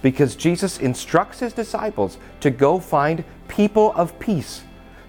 Because 0.00 0.36
Jesus 0.36 0.78
instructs 0.78 1.40
his 1.40 1.52
disciples 1.52 2.18
to 2.42 2.50
go 2.52 2.78
find 2.78 3.24
people 3.48 3.92
of 3.96 4.16
peace, 4.20 4.62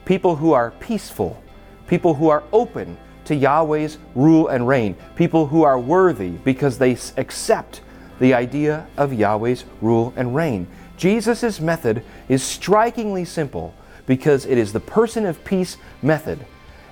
people 0.06 0.36
who 0.36 0.54
are 0.54 0.72
peaceful, 0.80 1.40
people 1.86 2.16
who 2.16 2.30
are 2.30 2.44
open 2.52 2.98
to 3.26 3.36
Yahweh's 3.36 4.00
rule 4.16 4.48
and 4.48 4.68
reign, 4.68 4.96
people 5.16 5.46
who 5.46 5.62
are 5.62 5.80
worthy 5.80 6.32
because 6.32 6.80
they 6.80 6.98
accept 7.16 7.82
the 8.20 8.34
idea 8.34 8.88
of 8.98 9.14
Yahweh's 9.14 9.66
rule 9.82 10.14
and 10.16 10.36
reign. 10.36 10.66
Jesus' 10.98 11.60
method 11.60 12.04
is 12.28 12.42
strikingly 12.42 13.24
simple 13.24 13.76
because 14.08 14.48
it 14.48 14.58
is 14.58 14.74
the 14.74 14.80
person 14.80 15.28
of 15.28 15.46
peace 15.46 15.78
method. 16.02 16.44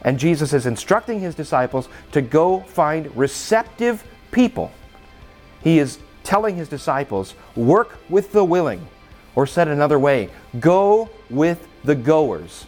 And 0.04 0.20
Jesus 0.20 0.54
is 0.54 0.66
instructing 0.66 1.20
his 1.20 1.36
disciples 1.36 1.90
to 2.12 2.22
go 2.22 2.62
find 2.62 3.16
receptive 3.18 4.04
people. 4.32 4.72
He 5.62 5.80
is 5.80 6.00
telling 6.24 6.56
his 6.56 6.70
disciples, 6.70 7.36
work 7.56 7.98
with 8.10 8.32
the 8.32 8.44
willing. 8.44 8.88
Or 9.36 9.46
said 9.46 9.68
another 9.68 10.00
way, 10.00 10.30
go 10.60 11.10
with 11.30 11.68
the 11.84 11.96
goers. 11.96 12.66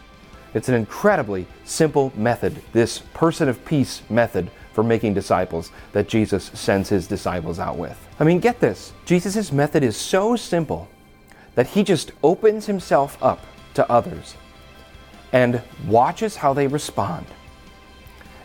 It's 0.54 0.70
an 0.70 0.76
incredibly 0.76 1.48
simple 1.64 2.12
method, 2.16 2.62
this 2.74 3.00
person 3.14 3.48
of 3.50 3.64
peace 3.66 4.02
method 4.10 4.52
for 4.74 4.84
making 4.84 5.14
disciples 5.14 5.72
that 5.92 6.08
Jesus 6.08 6.46
sends 6.54 6.90
his 6.90 7.08
disciples 7.08 7.60
out 7.60 7.78
with. 7.78 7.98
I 8.20 8.24
mean, 8.24 8.40
get 8.40 8.60
this 8.60 8.94
Jesus' 9.06 9.52
method 9.52 9.84
is 9.84 9.98
so 9.98 10.36
simple 10.36 10.90
that 11.56 11.68
he 11.68 11.84
just 11.84 12.12
opens 12.24 12.66
himself 12.66 13.22
up 13.22 13.46
to 13.74 13.90
others 13.92 14.36
and 15.34 15.62
watches 15.88 16.36
how 16.36 16.54
they 16.54 16.68
respond. 16.68 17.26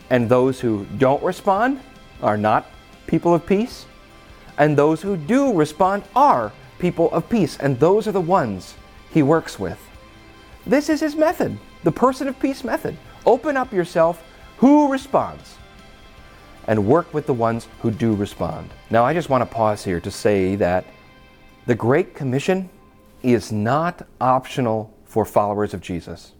And 0.09 0.29
those 0.29 0.59
who 0.59 0.85
don't 0.97 1.21
respond 1.21 1.81
are 2.21 2.37
not 2.37 2.69
people 3.07 3.33
of 3.33 3.45
peace, 3.45 3.85
and 4.57 4.77
those 4.77 5.01
who 5.01 5.17
do 5.17 5.53
respond 5.53 6.03
are 6.15 6.51
people 6.79 7.11
of 7.11 7.29
peace, 7.29 7.57
and 7.57 7.79
those 7.79 8.07
are 8.07 8.11
the 8.11 8.21
ones 8.21 8.75
he 9.11 9.23
works 9.23 9.59
with. 9.59 9.79
This 10.65 10.89
is 10.89 10.99
his 10.99 11.15
method, 11.15 11.57
the 11.83 11.91
person 11.91 12.27
of 12.27 12.39
peace 12.39 12.63
method. 12.63 12.97
Open 13.25 13.57
up 13.57 13.73
yourself, 13.73 14.23
who 14.57 14.91
responds, 14.91 15.55
and 16.67 16.87
work 16.87 17.13
with 17.13 17.25
the 17.25 17.33
ones 17.33 17.67
who 17.81 17.91
do 17.91 18.15
respond. 18.15 18.69
Now, 18.89 19.03
I 19.03 19.13
just 19.13 19.29
want 19.29 19.41
to 19.41 19.55
pause 19.55 19.83
here 19.83 19.99
to 20.01 20.11
say 20.11 20.55
that 20.55 20.85
the 21.65 21.75
Great 21.75 22.15
Commission 22.15 22.69
is 23.23 23.51
not 23.51 24.07
optional 24.21 24.93
for 25.05 25.25
followers 25.25 25.73
of 25.73 25.81
Jesus. 25.81 26.33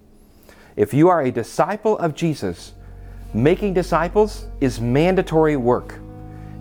If 0.78 0.94
you 0.94 1.10
are 1.10 1.24
a 1.24 1.32
disciple 1.32 1.98
of 1.98 2.14
Jesus, 2.14 2.74
making 3.34 3.74
disciples 3.74 4.46
is 4.62 4.80
mandatory 4.80 5.58
work. 5.58 6.00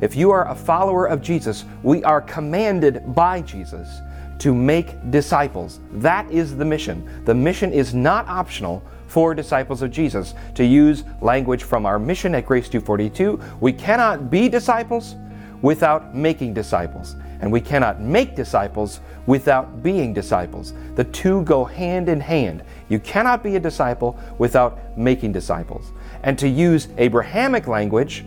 If 0.01 0.17
you 0.17 0.31
are 0.31 0.49
a 0.49 0.55
follower 0.55 1.05
of 1.05 1.21
Jesus, 1.21 1.67
we 1.83 2.03
are 2.03 2.23
commanded 2.23 3.15
by 3.15 3.43
Jesus 3.43 4.01
to 4.39 4.55
make 4.55 5.11
disciples. 5.11 5.81
That 5.93 6.31
is 6.31 6.57
the 6.57 6.65
mission. 6.65 7.25
The 7.27 7.35
mission 7.35 7.75
is 7.75 7.93
not 7.93 8.27
optional 8.27 8.83
for 9.07 9.35
disciples 9.35 9.83
of 9.83 9.91
Jesus. 9.91 10.33
To 10.55 10.65
use 10.65 11.05
language 11.21 11.65
from 11.65 11.85
our 11.85 11.99
mission 11.99 12.35
at 12.35 12.47
Grace 12.47 12.71
242, 12.71 13.39
we 13.61 13.73
cannot 13.73 14.31
be 14.31 14.49
disciples 14.49 15.15
without 15.61 16.15
making 16.15 16.55
disciples, 16.55 17.17
and 17.41 17.51
we 17.51 17.61
cannot 17.61 18.01
make 18.01 18.35
disciples 18.35 19.01
without 19.27 19.83
being 19.83 20.13
disciples. 20.13 20.73
The 20.95 21.05
two 21.05 21.43
go 21.43 21.65
hand 21.65 22.09
in 22.09 22.21
hand. 22.21 22.63
You 22.89 22.99
cannot 22.99 23.43
be 23.43 23.57
a 23.57 23.61
disciple 23.61 24.19
without 24.39 24.97
making 24.97 25.33
disciples. 25.33 25.93
And 26.23 26.39
to 26.39 26.49
use 26.49 26.89
Abrahamic 26.99 27.67
language, 27.67 28.25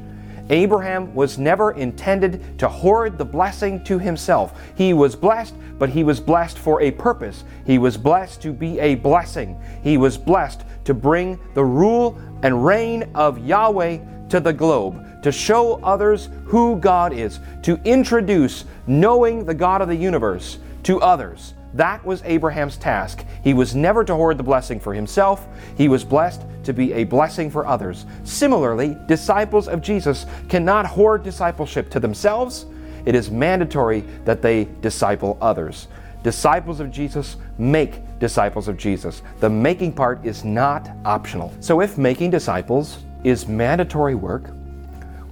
Abraham 0.50 1.14
was 1.14 1.38
never 1.38 1.72
intended 1.72 2.58
to 2.58 2.68
hoard 2.68 3.18
the 3.18 3.26
blessing 3.26 3.84
to 3.84 4.00
himself. 4.00 4.60
He 4.76 4.94
was 4.94 5.16
blessed, 5.16 5.56
but 5.78 5.90
he 5.90 6.04
was 6.04 6.20
blessed 6.20 6.58
for 6.58 6.82
a 6.82 6.92
purpose. 6.92 7.44
He 7.66 7.78
was 7.78 7.98
blessed 7.98 8.42
to 8.42 8.52
be 8.52 8.80
a 8.80 8.96
blessing. 8.96 9.62
He 9.84 9.98
was 9.98 10.18
blessed 10.18 10.64
to 10.86 10.94
bring 10.94 11.40
the 11.54 11.64
rule 11.64 12.20
and 12.42 12.66
reign 12.66 13.12
of 13.14 13.38
Yahweh 13.38 14.00
to 14.30 14.40
the 14.40 14.54
globe, 14.54 15.24
to 15.24 15.32
show 15.32 15.80
others 15.84 16.30
who 16.46 16.78
God 16.78 17.14
is, 17.14 17.40
to 17.64 17.80
introduce 17.84 18.66
knowing 18.88 19.46
the 19.46 19.54
God 19.54 19.82
of 19.82 19.88
the 19.88 19.96
universe 19.96 20.60
to 20.84 21.02
others. 21.02 21.54
That 21.74 22.04
was 22.04 22.24
Abraham's 22.26 22.78
task. 22.78 23.26
He 23.44 23.54
was 23.54 23.76
never 23.76 24.04
to 24.04 24.16
hoard 24.16 24.38
the 24.38 24.44
blessing 24.44 24.80
for 24.80 24.94
himself, 24.94 25.48
he 25.78 25.88
was 25.88 26.04
blessed 26.04 26.42
to 26.64 26.74
be 26.74 26.94
a 26.94 27.04
blessing 27.04 27.50
for 27.50 27.66
others. 27.66 28.06
Similarly, 28.24 28.98
disciples 29.08 29.68
of 29.68 29.82
Jesus 29.82 30.26
cannot 30.50 30.86
hoard 30.86 31.24
discipleship 31.24 31.90
to 31.92 32.00
themselves. 32.00 32.66
It 33.06 33.16
is 33.16 33.32
mandatory 33.32 34.02
that 34.26 34.42
they 34.42 34.66
disciple 34.82 35.38
others. 35.42 35.88
Disciples 36.22 36.80
of 36.80 36.92
Jesus 36.92 37.38
make 37.58 38.02
disciples 38.20 38.68
of 38.68 38.76
Jesus. 38.76 39.22
The 39.40 39.50
making 39.50 39.94
part 39.94 40.26
is 40.26 40.44
not 40.44 40.90
optional. 41.06 41.54
So, 41.62 41.80
if 41.80 41.98
making 41.98 42.32
disciples 42.32 43.00
is 43.24 43.48
mandatory 43.48 44.16
work, 44.16 44.50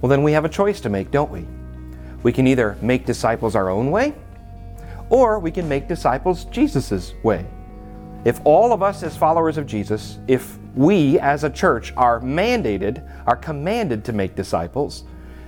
well, 0.00 0.08
then 0.08 0.22
we 0.22 0.32
have 0.32 0.44
a 0.44 0.48
choice 0.48 0.80
to 0.80 0.88
make, 0.88 1.10
don't 1.10 1.30
we? 1.30 1.46
We 2.22 2.32
can 2.32 2.46
either 2.46 2.76
make 2.80 3.06
disciples 3.06 3.54
our 3.56 3.68
own 3.68 3.90
way, 3.90 4.14
or 5.10 5.38
we 5.38 5.50
can 5.50 5.68
make 5.68 5.88
disciples 5.88 6.44
Jesus' 6.46 7.14
way. 7.22 7.46
If 8.24 8.40
all 8.44 8.72
of 8.72 8.82
us 8.82 9.02
as 9.02 9.16
followers 9.16 9.56
of 9.58 9.66
Jesus, 9.66 10.18
if 10.26 10.58
we 10.74 11.18
as 11.20 11.44
a 11.44 11.50
church 11.50 11.92
are 11.96 12.20
mandated, 12.20 13.08
are 13.26 13.36
commanded 13.36 14.04
to 14.04 14.12
make 14.12 14.34
disciples, 14.34 15.04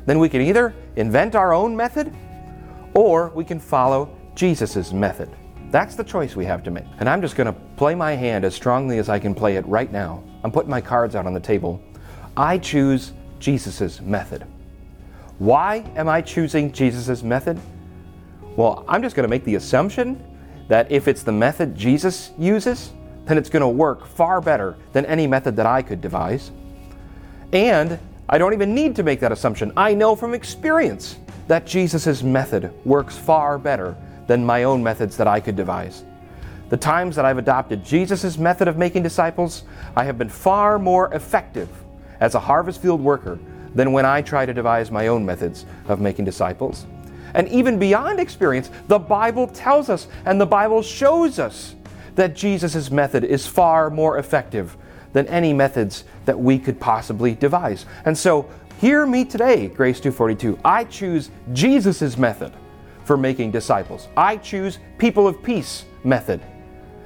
then 0.06 0.18
we 0.18 0.28
can 0.28 0.40
either 0.40 0.74
invent 0.96 1.34
our 1.34 1.52
own 1.52 1.76
method 1.76 2.14
or 2.94 3.30
we 3.34 3.44
can 3.44 3.60
follow 3.60 4.16
Jesus' 4.34 4.92
method. 4.92 5.30
That's 5.70 5.94
the 5.94 6.04
choice 6.04 6.34
we 6.34 6.44
have 6.46 6.62
to 6.64 6.70
make. 6.70 6.86
And 6.98 7.08
I'm 7.08 7.20
just 7.20 7.36
going 7.36 7.46
to 7.46 7.60
play 7.76 7.94
my 7.94 8.12
hand 8.12 8.44
as 8.44 8.54
strongly 8.54 8.98
as 8.98 9.08
I 9.08 9.18
can 9.18 9.34
play 9.34 9.56
it 9.56 9.66
right 9.66 9.92
now. 9.92 10.22
I'm 10.42 10.50
putting 10.50 10.70
my 10.70 10.80
cards 10.80 11.14
out 11.14 11.26
on 11.26 11.34
the 11.34 11.40
table. 11.40 11.82
I 12.40 12.56
choose 12.56 13.12
Jesus' 13.38 14.00
method. 14.00 14.46
Why 15.38 15.84
am 15.94 16.08
I 16.08 16.22
choosing 16.22 16.72
Jesus' 16.72 17.22
method? 17.22 17.60
Well, 18.56 18.82
I'm 18.88 19.02
just 19.02 19.14
going 19.14 19.24
to 19.24 19.28
make 19.28 19.44
the 19.44 19.56
assumption 19.56 20.24
that 20.68 20.90
if 20.90 21.06
it's 21.06 21.22
the 21.22 21.32
method 21.32 21.76
Jesus 21.76 22.30
uses, 22.38 22.92
then 23.26 23.36
it's 23.36 23.50
going 23.50 23.60
to 23.60 23.68
work 23.68 24.06
far 24.06 24.40
better 24.40 24.74
than 24.94 25.04
any 25.04 25.26
method 25.26 25.54
that 25.56 25.66
I 25.66 25.82
could 25.82 26.00
devise. 26.00 26.50
And 27.52 27.98
I 28.26 28.38
don't 28.38 28.54
even 28.54 28.74
need 28.74 28.96
to 28.96 29.02
make 29.02 29.20
that 29.20 29.32
assumption. 29.32 29.70
I 29.76 29.92
know 29.92 30.16
from 30.16 30.32
experience 30.32 31.16
that 31.46 31.66
Jesus' 31.66 32.22
method 32.22 32.72
works 32.86 33.18
far 33.18 33.58
better 33.58 33.94
than 34.28 34.46
my 34.46 34.64
own 34.64 34.82
methods 34.82 35.14
that 35.18 35.26
I 35.26 35.40
could 35.40 35.56
devise. 35.56 36.04
The 36.70 36.78
times 36.78 37.16
that 37.16 37.26
I've 37.26 37.36
adopted 37.36 37.84
Jesus' 37.84 38.38
method 38.38 38.66
of 38.66 38.78
making 38.78 39.02
disciples, 39.02 39.64
I 39.94 40.04
have 40.04 40.16
been 40.16 40.30
far 40.30 40.78
more 40.78 41.12
effective 41.12 41.68
as 42.20 42.34
a 42.34 42.40
harvest 42.40 42.80
field 42.80 43.00
worker 43.00 43.38
than 43.74 43.92
when 43.92 44.04
I 44.04 44.22
try 44.22 44.46
to 44.46 44.54
devise 44.54 44.90
my 44.90 45.08
own 45.08 45.24
methods 45.24 45.66
of 45.88 46.00
making 46.00 46.24
disciples. 46.24 46.86
And 47.34 47.48
even 47.48 47.78
beyond 47.78 48.20
experience, 48.20 48.70
the 48.88 48.98
Bible 48.98 49.46
tells 49.46 49.88
us 49.88 50.08
and 50.24 50.40
the 50.40 50.46
Bible 50.46 50.82
shows 50.82 51.38
us 51.38 51.74
that 52.16 52.34
Jesus' 52.34 52.90
method 52.90 53.24
is 53.24 53.46
far 53.46 53.90
more 53.90 54.18
effective 54.18 54.76
than 55.12 55.26
any 55.28 55.52
methods 55.52 56.04
that 56.24 56.38
we 56.38 56.58
could 56.58 56.78
possibly 56.80 57.34
devise. 57.34 57.86
And 58.04 58.16
so, 58.16 58.48
hear 58.80 59.06
me 59.06 59.24
today, 59.24 59.68
Grace 59.68 60.00
242. 60.00 60.58
I 60.64 60.84
choose 60.84 61.30
Jesus' 61.52 62.16
method 62.16 62.52
for 63.04 63.16
making 63.16 63.50
disciples. 63.50 64.08
I 64.16 64.36
choose 64.36 64.78
people 64.98 65.26
of 65.26 65.42
peace 65.42 65.84
method. 66.04 66.40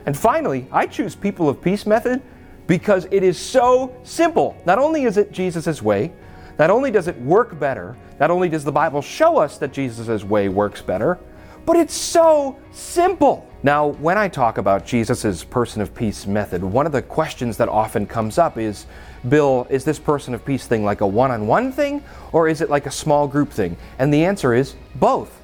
And 0.07 0.17
finally, 0.17 0.67
I 0.71 0.87
choose 0.87 1.15
people 1.15 1.49
of 1.49 1.63
peace 1.63 1.87
method 1.87 2.21
because 2.67 3.07
it 3.11 3.23
is 3.23 3.39
so 3.39 3.95
simple. 4.03 4.57
Not 4.65 4.79
only 4.79 5.05
is 5.05 5.17
it 5.17 5.33
Jesus' 5.33 5.83
way, 5.83 6.13
not 6.59 6.71
only 6.71 6.91
does 6.91 7.09
it 7.09 7.21
work 7.21 7.59
better, 7.59 7.97
not 8.21 8.31
only 8.31 8.49
does 8.49 8.65
the 8.65 8.73
Bible 8.73 9.03
show 9.03 9.39
us 9.39 9.59
that 9.59 9.73
Jesus' 9.73 10.25
way 10.25 10.49
works 10.49 10.81
better, 10.81 11.19
but 11.67 11.77
it's 11.77 11.95
so 11.95 12.57
simple. 12.73 13.49
Now, 13.63 13.87
when 13.87 14.19
I 14.19 14.29
talk 14.29 14.59
about 14.59 14.85
Jesus' 14.85 15.43
person 15.43 15.81
of 15.81 15.95
peace 15.95 16.27
method, 16.27 16.63
one 16.63 16.85
of 16.85 16.93
the 16.93 17.01
questions 17.01 17.57
that 17.57 17.69
often 17.69 18.07
comes 18.07 18.37
up 18.37 18.59
is 18.59 18.87
Bill, 19.29 19.67
is 19.71 19.85
this 19.85 19.99
person 19.99 20.35
of 20.35 20.45
peace 20.45 20.67
thing 20.67 20.85
like 20.85 21.01
a 21.01 21.07
one 21.07 21.31
on 21.31 21.47
one 21.47 21.73
thing, 21.73 22.05
or 22.33 22.47
is 22.47 22.61
it 22.61 22.69
like 22.69 22.85
a 22.85 22.91
small 22.91 23.27
group 23.27 23.51
thing? 23.51 23.77
And 23.99 24.13
the 24.13 24.25
answer 24.27 24.53
is 24.53 24.75
both. 24.97 25.41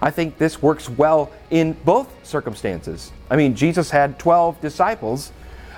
I 0.00 0.10
think 0.10 0.38
this 0.38 0.62
works 0.62 0.88
well 0.88 1.32
in 1.50 1.72
both 1.84 2.08
circumstances. 2.24 3.10
I 3.30 3.36
mean, 3.36 3.56
Jesus 3.56 3.90
had 3.90 4.18
12 4.18 4.60
disciples. 4.60 5.32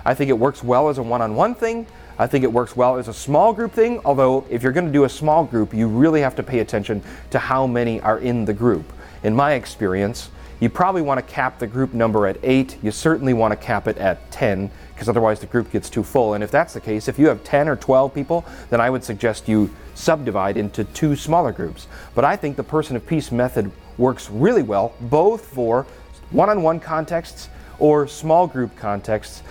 I 0.09 0.15
think 0.15 0.31
it 0.31 0.39
works 0.39 0.65
well 0.65 0.89
as 0.89 0.97
a 0.97 1.03
one 1.03 1.21
on 1.21 1.35
one 1.35 1.55
thing. 1.55 1.87
I 2.19 2.27
think 2.27 2.43
it 2.43 2.51
works 2.51 2.75
well 2.75 2.97
as 2.97 3.09
a 3.09 3.13
small 3.13 3.53
group 3.53 3.73
thing, 3.75 4.01
although, 4.07 4.47
if 4.49 4.63
you're 4.63 4.73
going 4.73 4.87
to 4.87 4.93
do 4.93 5.05
a 5.05 5.09
small 5.09 5.45
group, 5.45 5.75
you 5.75 5.87
really 5.87 6.23
have 6.23 6.35
to 6.37 6.43
pay 6.43 6.61
attention 6.61 7.03
to 7.29 7.39
how 7.39 7.67
many 7.67 8.01
are 8.01 8.19
in 8.19 8.47
the 8.47 8.55
group. 8.55 8.91
In 9.23 9.37
my 9.37 9.53
experience, 9.53 10.31
you 10.61 10.71
probably 10.71 11.03
want 11.03 11.19
to 11.19 11.35
cap 11.35 11.59
the 11.59 11.67
group 11.67 11.93
number 11.93 12.27
at 12.27 12.39
8. 12.43 12.79
You 12.83 12.91
certainly 12.91 13.35
want 13.35 13.53
to 13.53 13.57
cap 13.57 13.87
it 13.87 13.99
at 13.99 14.31
10, 14.31 14.71
because 14.95 15.11
otherwise 15.11 15.41
the 15.41 15.47
group 15.47 15.71
gets 15.71 15.91
too 15.91 16.03
full. 16.03 16.33
And 16.33 16.43
if 16.43 16.51
that's 16.51 16.73
the 16.73 16.81
case, 16.81 17.07
if 17.07 17.19
you 17.19 17.29
have 17.29 17.45
10 17.45 17.69
or 17.69 17.77
12 17.77 18.15
people, 18.15 18.47
then 18.71 18.81
I 18.81 18.89
would 18.89 19.05
suggest 19.05 19.47
you 19.47 19.69
subdivide 19.95 20.57
into 20.57 20.85
two 20.85 21.17
smaller 21.17 21.53
groups. 21.53 21.87
But 22.15 22.25
I 22.25 22.35
think 22.35 22.57
the 22.57 22.65
person 22.65 22.97
of 22.97 23.07
peace 23.07 23.31
method 23.31 23.71
works 23.99 24.31
really 24.31 24.63
well, 24.63 24.95
both 25.03 25.45
for 25.45 25.87
one 26.31 26.49
on 26.49 26.63
one 26.63 26.81
contexts 26.81 27.51
or 27.79 28.09
small 28.09 28.47
group 28.47 28.75
contexts. 28.75 29.43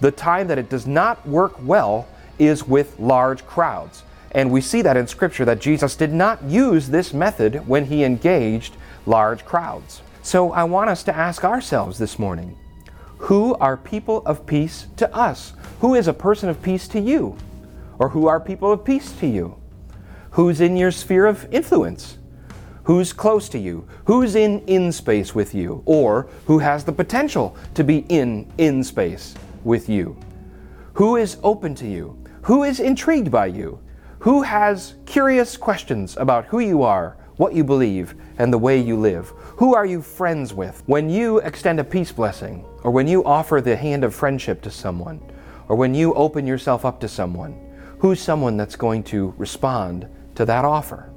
The 0.00 0.10
time 0.10 0.48
that 0.48 0.58
it 0.58 0.68
does 0.68 0.86
not 0.86 1.26
work 1.26 1.54
well 1.62 2.06
is 2.38 2.66
with 2.66 2.98
large 2.98 3.46
crowds. 3.46 4.02
And 4.32 4.50
we 4.50 4.60
see 4.60 4.82
that 4.82 4.96
in 4.96 5.06
Scripture 5.06 5.44
that 5.44 5.60
Jesus 5.60 5.94
did 5.94 6.12
not 6.12 6.42
use 6.42 6.88
this 6.88 7.12
method 7.12 7.66
when 7.68 7.84
he 7.84 8.02
engaged 8.02 8.76
large 9.06 9.44
crowds. 9.44 10.02
So 10.22 10.52
I 10.52 10.64
want 10.64 10.90
us 10.90 11.02
to 11.04 11.16
ask 11.16 11.44
ourselves 11.44 11.98
this 11.98 12.18
morning 12.18 12.56
who 13.18 13.54
are 13.56 13.76
people 13.76 14.22
of 14.26 14.46
peace 14.46 14.86
to 14.96 15.14
us? 15.14 15.52
Who 15.80 15.94
is 15.94 16.08
a 16.08 16.12
person 16.12 16.48
of 16.48 16.60
peace 16.60 16.88
to 16.88 17.00
you? 17.00 17.36
Or 17.98 18.08
who 18.08 18.26
are 18.26 18.40
people 18.40 18.72
of 18.72 18.84
peace 18.84 19.12
to 19.20 19.26
you? 19.28 19.56
Who's 20.32 20.60
in 20.60 20.76
your 20.76 20.90
sphere 20.90 21.26
of 21.26 21.46
influence? 21.52 22.18
Who's 22.84 23.12
close 23.12 23.48
to 23.50 23.58
you? 23.58 23.86
Who's 24.06 24.34
in 24.34 24.60
in 24.66 24.90
space 24.90 25.36
with 25.36 25.54
you? 25.54 25.82
Or 25.86 26.28
who 26.46 26.58
has 26.58 26.84
the 26.84 26.92
potential 26.92 27.56
to 27.74 27.84
be 27.84 27.98
in 28.08 28.50
in 28.58 28.82
space 28.82 29.36
with 29.64 29.88
you? 29.88 30.16
Who 30.94 31.16
is 31.16 31.38
open 31.42 31.74
to 31.76 31.86
you? 31.86 32.18
Who 32.42 32.64
is 32.64 32.80
intrigued 32.80 33.30
by 33.30 33.46
you? 33.46 33.80
Who 34.20 34.42
has 34.42 34.94
curious 35.06 35.56
questions 35.56 36.16
about 36.16 36.44
who 36.46 36.60
you 36.60 36.82
are, 36.82 37.16
what 37.36 37.54
you 37.54 37.64
believe, 37.64 38.14
and 38.38 38.52
the 38.52 38.58
way 38.58 38.78
you 38.78 38.96
live? 38.96 39.32
Who 39.56 39.74
are 39.74 39.86
you 39.86 40.02
friends 40.02 40.54
with? 40.54 40.82
When 40.86 41.10
you 41.10 41.38
extend 41.38 41.80
a 41.80 41.84
peace 41.84 42.12
blessing, 42.12 42.64
or 42.84 42.90
when 42.90 43.08
you 43.08 43.24
offer 43.24 43.60
the 43.60 43.76
hand 43.76 44.04
of 44.04 44.14
friendship 44.14 44.62
to 44.62 44.70
someone, 44.70 45.20
or 45.68 45.76
when 45.76 45.94
you 45.94 46.14
open 46.14 46.46
yourself 46.46 46.84
up 46.84 47.00
to 47.00 47.08
someone, 47.08 47.58
who's 47.98 48.20
someone 48.20 48.56
that's 48.56 48.76
going 48.76 49.02
to 49.04 49.34
respond 49.38 50.06
to 50.34 50.44
that 50.44 50.64
offer? 50.64 51.10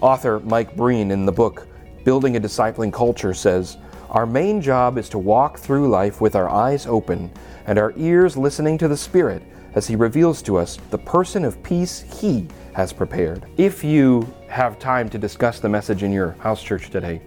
Author 0.00 0.40
Mike 0.40 0.76
Breen 0.76 1.10
in 1.10 1.26
the 1.26 1.32
book 1.32 1.66
Building 2.04 2.36
a 2.36 2.40
Discipling 2.40 2.92
Culture 2.92 3.32
says, 3.32 3.76
Our 4.10 4.26
main 4.26 4.60
job 4.60 4.98
is 4.98 5.08
to 5.10 5.18
walk 5.18 5.58
through 5.58 5.88
life 5.88 6.20
with 6.20 6.34
our 6.34 6.48
eyes 6.48 6.86
open 6.86 7.30
and 7.66 7.78
our 7.78 7.92
ears 7.96 8.36
listening 8.36 8.78
to 8.78 8.88
the 8.88 8.96
Spirit 8.96 9.42
as 9.74 9.86
He 9.86 9.96
reveals 9.96 10.42
to 10.42 10.56
us 10.56 10.78
the 10.90 10.98
person 10.98 11.44
of 11.44 11.62
peace 11.62 12.00
He 12.20 12.46
has 12.74 12.92
prepared. 12.92 13.46
If 13.56 13.84
you 13.84 14.32
have 14.48 14.78
time 14.78 15.08
to 15.10 15.18
discuss 15.18 15.60
the 15.60 15.68
message 15.68 16.02
in 16.02 16.12
your 16.12 16.32
house 16.32 16.62
church 16.62 16.90
today, 16.90 17.22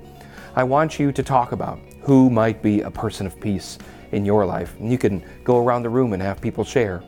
I 0.56 0.64
want 0.64 1.00
you 1.00 1.12
to 1.12 1.24
talk 1.24 1.52
about 1.52 1.80
who 2.02 2.30
might 2.30 2.62
be 2.62 2.82
a 2.82 2.92
person 2.92 3.26
of 3.26 3.40
peace 3.40 3.78
in 4.12 4.26
your 4.26 4.46
life. 4.46 4.76
And 4.80 4.92
you 4.92 4.98
can 4.98 5.24
go 5.44 5.58
around 5.58 5.84
the 5.84 5.90
room 5.90 6.14
and 6.14 6.22
have 6.22 6.40
people 6.40 6.64
share. 6.64 7.04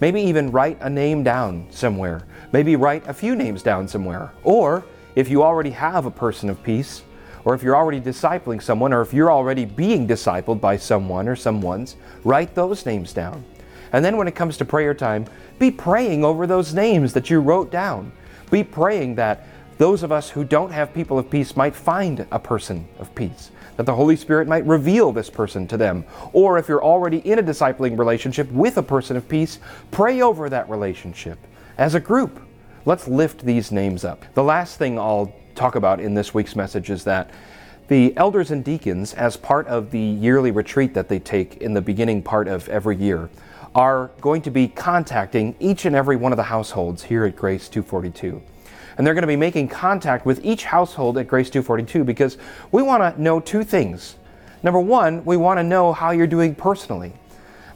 Maybe 0.00 0.20
even 0.20 0.50
write 0.50 0.78
a 0.80 0.90
name 0.90 1.22
down 1.22 1.66
somewhere. 1.70 2.26
Maybe 2.52 2.76
write 2.76 3.06
a 3.08 3.14
few 3.14 3.34
names 3.34 3.62
down 3.62 3.88
somewhere. 3.88 4.32
Or 4.42 4.84
if 5.14 5.28
you 5.28 5.42
already 5.42 5.70
have 5.70 6.06
a 6.06 6.10
person 6.10 6.50
of 6.50 6.62
peace, 6.62 7.02
or 7.44 7.54
if 7.54 7.62
you're 7.62 7.76
already 7.76 8.00
discipling 8.00 8.62
someone, 8.62 8.92
or 8.92 9.02
if 9.02 9.12
you're 9.12 9.32
already 9.32 9.64
being 9.64 10.08
discipled 10.08 10.60
by 10.60 10.76
someone 10.76 11.28
or 11.28 11.36
someone's, 11.36 11.96
write 12.24 12.54
those 12.54 12.86
names 12.86 13.12
down. 13.12 13.44
And 13.92 14.04
then 14.04 14.16
when 14.16 14.26
it 14.26 14.34
comes 14.34 14.56
to 14.56 14.64
prayer 14.64 14.94
time, 14.94 15.26
be 15.58 15.70
praying 15.70 16.24
over 16.24 16.46
those 16.46 16.74
names 16.74 17.12
that 17.12 17.30
you 17.30 17.40
wrote 17.40 17.70
down. 17.70 18.12
Be 18.50 18.64
praying 18.64 19.14
that 19.16 19.46
those 19.78 20.02
of 20.02 20.12
us 20.12 20.30
who 20.30 20.44
don't 20.44 20.70
have 20.70 20.94
people 20.94 21.18
of 21.18 21.30
peace 21.30 21.56
might 21.56 21.74
find 21.74 22.26
a 22.30 22.38
person 22.38 22.86
of 22.98 23.14
peace, 23.14 23.50
that 23.76 23.86
the 23.86 23.94
Holy 23.94 24.16
Spirit 24.16 24.48
might 24.48 24.64
reveal 24.66 25.12
this 25.12 25.30
person 25.30 25.66
to 25.68 25.76
them. 25.76 26.04
Or 26.32 26.58
if 26.58 26.68
you're 26.68 26.84
already 26.84 27.18
in 27.18 27.38
a 27.38 27.42
discipling 27.42 27.98
relationship 27.98 28.50
with 28.52 28.78
a 28.78 28.82
person 28.82 29.16
of 29.16 29.28
peace, 29.28 29.58
pray 29.90 30.22
over 30.22 30.48
that 30.48 30.68
relationship 30.68 31.38
as 31.78 31.94
a 31.94 32.00
group. 32.00 32.40
Let's 32.84 33.08
lift 33.08 33.44
these 33.44 33.72
names 33.72 34.04
up. 34.04 34.24
The 34.34 34.44
last 34.44 34.78
thing 34.78 34.98
I'll 34.98 35.34
talk 35.54 35.74
about 35.74 36.00
in 36.00 36.14
this 36.14 36.34
week's 36.34 36.56
message 36.56 36.90
is 36.90 37.04
that 37.04 37.30
the 37.88 38.16
elders 38.16 38.50
and 38.50 38.64
deacons, 38.64 39.12
as 39.14 39.36
part 39.36 39.66
of 39.66 39.90
the 39.90 40.00
yearly 40.00 40.50
retreat 40.50 40.94
that 40.94 41.08
they 41.08 41.18
take 41.18 41.58
in 41.58 41.74
the 41.74 41.82
beginning 41.82 42.22
part 42.22 42.48
of 42.48 42.68
every 42.68 42.96
year, 42.96 43.28
are 43.74 44.10
going 44.20 44.40
to 44.42 44.50
be 44.50 44.68
contacting 44.68 45.54
each 45.60 45.84
and 45.84 45.94
every 45.94 46.16
one 46.16 46.32
of 46.32 46.36
the 46.36 46.44
households 46.44 47.02
here 47.04 47.24
at 47.24 47.36
Grace 47.36 47.68
242. 47.68 48.40
And 48.96 49.06
they're 49.06 49.14
going 49.14 49.22
to 49.22 49.28
be 49.28 49.36
making 49.36 49.68
contact 49.68 50.24
with 50.24 50.44
each 50.44 50.64
household 50.64 51.18
at 51.18 51.26
Grace 51.26 51.50
242 51.50 52.04
because 52.04 52.38
we 52.70 52.82
want 52.82 53.02
to 53.02 53.20
know 53.20 53.40
two 53.40 53.64
things. 53.64 54.16
Number 54.62 54.80
one, 54.80 55.24
we 55.24 55.36
want 55.36 55.58
to 55.58 55.64
know 55.64 55.92
how 55.92 56.12
you're 56.12 56.26
doing 56.26 56.54
personally. 56.54 57.12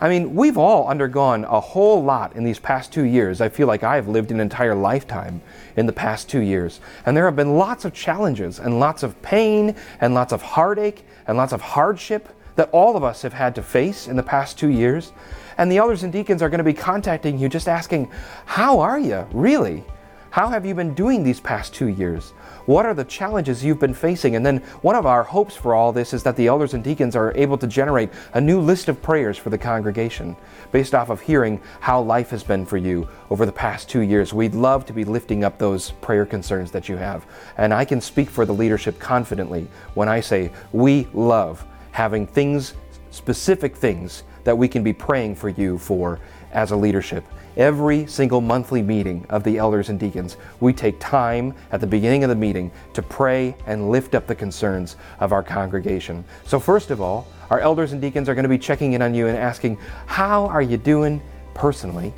I 0.00 0.08
mean, 0.08 0.36
we've 0.36 0.56
all 0.56 0.86
undergone 0.86 1.44
a 1.44 1.58
whole 1.58 2.02
lot 2.04 2.36
in 2.36 2.44
these 2.44 2.60
past 2.60 2.92
two 2.92 3.02
years. 3.02 3.40
I 3.40 3.48
feel 3.48 3.66
like 3.66 3.82
I 3.82 3.96
have 3.96 4.06
lived 4.06 4.30
an 4.30 4.38
entire 4.38 4.74
lifetime 4.74 5.42
in 5.76 5.86
the 5.86 5.92
past 5.92 6.28
two 6.28 6.40
years. 6.40 6.80
And 7.04 7.16
there 7.16 7.24
have 7.24 7.34
been 7.34 7.56
lots 7.56 7.84
of 7.84 7.92
challenges 7.92 8.60
and 8.60 8.78
lots 8.78 9.02
of 9.02 9.20
pain 9.22 9.74
and 10.00 10.14
lots 10.14 10.32
of 10.32 10.40
heartache 10.40 11.04
and 11.26 11.36
lots 11.36 11.52
of 11.52 11.60
hardship 11.60 12.28
that 12.54 12.70
all 12.70 12.96
of 12.96 13.02
us 13.02 13.22
have 13.22 13.32
had 13.32 13.54
to 13.56 13.62
face 13.62 14.06
in 14.06 14.16
the 14.16 14.22
past 14.22 14.56
two 14.56 14.68
years. 14.68 15.12
And 15.58 15.70
the 15.70 15.78
elders 15.78 16.04
and 16.04 16.12
deacons 16.12 16.42
are 16.42 16.48
going 16.48 16.58
to 16.58 16.64
be 16.64 16.74
contacting 16.74 17.36
you 17.36 17.48
just 17.48 17.68
asking, 17.68 18.10
How 18.46 18.78
are 18.78 19.00
you, 19.00 19.26
really? 19.32 19.84
How 20.30 20.48
have 20.48 20.66
you 20.66 20.74
been 20.74 20.92
doing 20.92 21.22
these 21.22 21.40
past 21.40 21.72
two 21.72 21.86
years? 21.86 22.32
What 22.66 22.84
are 22.84 22.92
the 22.92 23.04
challenges 23.04 23.64
you've 23.64 23.78
been 23.78 23.94
facing? 23.94 24.36
And 24.36 24.44
then 24.44 24.58
one 24.82 24.94
of 24.94 25.06
our 25.06 25.22
hopes 25.22 25.56
for 25.56 25.74
all 25.74 25.90
this 25.90 26.12
is 26.12 26.22
that 26.24 26.36
the 26.36 26.48
elders 26.48 26.74
and 26.74 26.84
deacons 26.84 27.16
are 27.16 27.32
able 27.34 27.56
to 27.56 27.66
generate 27.66 28.10
a 28.34 28.40
new 28.40 28.60
list 28.60 28.88
of 28.88 29.00
prayers 29.00 29.38
for 29.38 29.48
the 29.48 29.56
congregation 29.56 30.36
based 30.70 30.94
off 30.94 31.08
of 31.08 31.22
hearing 31.22 31.58
how 31.80 32.02
life 32.02 32.28
has 32.28 32.44
been 32.44 32.66
for 32.66 32.76
you 32.76 33.08
over 33.30 33.46
the 33.46 33.52
past 33.52 33.88
two 33.88 34.00
years. 34.00 34.34
We'd 34.34 34.54
love 34.54 34.84
to 34.86 34.92
be 34.92 35.04
lifting 35.04 35.44
up 35.44 35.56
those 35.56 35.92
prayer 35.92 36.26
concerns 36.26 36.70
that 36.72 36.90
you 36.90 36.96
have. 36.98 37.24
And 37.56 37.72
I 37.72 37.86
can 37.86 38.02
speak 38.02 38.28
for 38.28 38.44
the 38.44 38.54
leadership 38.54 38.98
confidently 38.98 39.66
when 39.94 40.10
I 40.10 40.20
say 40.20 40.52
we 40.72 41.08
love 41.14 41.64
having 41.92 42.26
things, 42.26 42.74
specific 43.10 43.74
things, 43.74 44.24
that 44.44 44.56
we 44.56 44.68
can 44.68 44.82
be 44.82 44.92
praying 44.92 45.36
for 45.36 45.48
you 45.48 45.78
for 45.78 46.20
as 46.52 46.70
a 46.70 46.76
leadership 46.76 47.24
every 47.58 48.06
single 48.06 48.40
monthly 48.40 48.80
meeting 48.80 49.26
of 49.28 49.42
the 49.42 49.58
elders 49.58 49.90
and 49.90 50.00
deacons, 50.00 50.36
we 50.60 50.72
take 50.72 50.98
time 51.00 51.52
at 51.72 51.80
the 51.80 51.86
beginning 51.86 52.22
of 52.22 52.30
the 52.30 52.36
meeting 52.36 52.70
to 52.94 53.02
pray 53.02 53.54
and 53.66 53.90
lift 53.90 54.14
up 54.14 54.26
the 54.26 54.34
concerns 54.34 54.96
of 55.20 55.32
our 55.32 55.42
congregation. 55.42 56.24
So, 56.46 56.58
first 56.58 56.90
of 56.90 57.00
all, 57.00 57.26
our 57.50 57.60
elders 57.60 57.92
and 57.92 58.00
deacons 58.00 58.28
are 58.28 58.34
going 58.34 58.44
to 58.44 58.48
be 58.48 58.58
checking 58.58 58.92
in 58.92 59.02
on 59.02 59.12
you 59.12 59.26
and 59.26 59.36
asking, 59.36 59.76
How 60.06 60.46
are 60.46 60.62
you 60.62 60.76
doing 60.76 61.20
personally? 61.52 62.14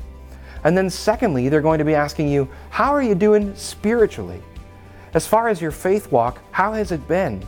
And 0.62 0.76
then, 0.76 0.90
secondly, 0.90 1.48
they're 1.48 1.62
going 1.62 1.78
to 1.78 1.84
be 1.84 1.94
asking 1.94 2.28
you, 2.28 2.48
How 2.68 2.92
are 2.92 3.02
you 3.02 3.14
doing 3.14 3.54
spiritually? 3.56 4.42
As 5.14 5.26
far 5.26 5.48
as 5.48 5.60
your 5.60 5.72
faith 5.72 6.12
walk, 6.12 6.40
how 6.52 6.74
has 6.74 6.92
it 6.92 7.08
been? 7.08 7.44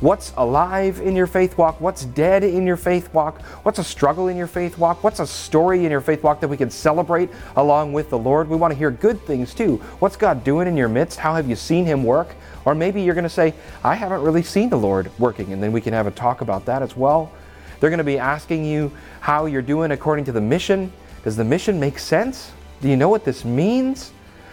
What's 0.00 0.32
alive 0.36 1.00
in 1.00 1.16
your 1.16 1.26
faith 1.26 1.58
walk? 1.58 1.80
What's 1.80 2.04
dead 2.04 2.44
in 2.44 2.64
your 2.64 2.76
faith 2.76 3.12
walk? 3.12 3.42
What's 3.64 3.80
a 3.80 3.84
struggle 3.84 4.28
in 4.28 4.36
your 4.36 4.46
faith 4.46 4.78
walk? 4.78 5.02
What's 5.02 5.18
a 5.18 5.26
story 5.26 5.84
in 5.84 5.90
your 5.90 6.00
faith 6.00 6.22
walk 6.22 6.40
that 6.40 6.46
we 6.46 6.56
can 6.56 6.70
celebrate 6.70 7.30
along 7.56 7.92
with 7.92 8.08
the 8.08 8.18
Lord? 8.18 8.48
We 8.48 8.56
want 8.56 8.72
to 8.72 8.78
hear 8.78 8.92
good 8.92 9.20
things 9.22 9.54
too. 9.54 9.78
What's 9.98 10.14
God 10.14 10.44
doing 10.44 10.68
in 10.68 10.76
your 10.76 10.88
midst? 10.88 11.18
How 11.18 11.34
have 11.34 11.48
you 11.48 11.56
seen 11.56 11.84
Him 11.84 12.04
work? 12.04 12.28
Or 12.64 12.76
maybe 12.76 13.02
you're 13.02 13.14
going 13.14 13.24
to 13.24 13.28
say, 13.28 13.54
I 13.82 13.96
haven't 13.96 14.22
really 14.22 14.44
seen 14.44 14.70
the 14.70 14.78
Lord 14.78 15.10
working, 15.18 15.52
and 15.52 15.60
then 15.60 15.72
we 15.72 15.80
can 15.80 15.94
have 15.94 16.06
a 16.06 16.12
talk 16.12 16.42
about 16.42 16.64
that 16.66 16.80
as 16.80 16.96
well. 16.96 17.32
They're 17.80 17.90
going 17.90 17.98
to 17.98 18.04
be 18.04 18.18
asking 18.18 18.64
you 18.64 18.92
how 19.18 19.46
you're 19.46 19.62
doing 19.62 19.90
according 19.90 20.26
to 20.26 20.32
the 20.32 20.40
mission. 20.40 20.92
Does 21.24 21.34
the 21.34 21.44
mission 21.44 21.80
make 21.80 21.98
sense? 21.98 22.52
Do 22.80 22.88
you 22.88 22.96
know 22.96 23.08
what 23.08 23.24
this 23.24 23.44
means? 23.44 24.12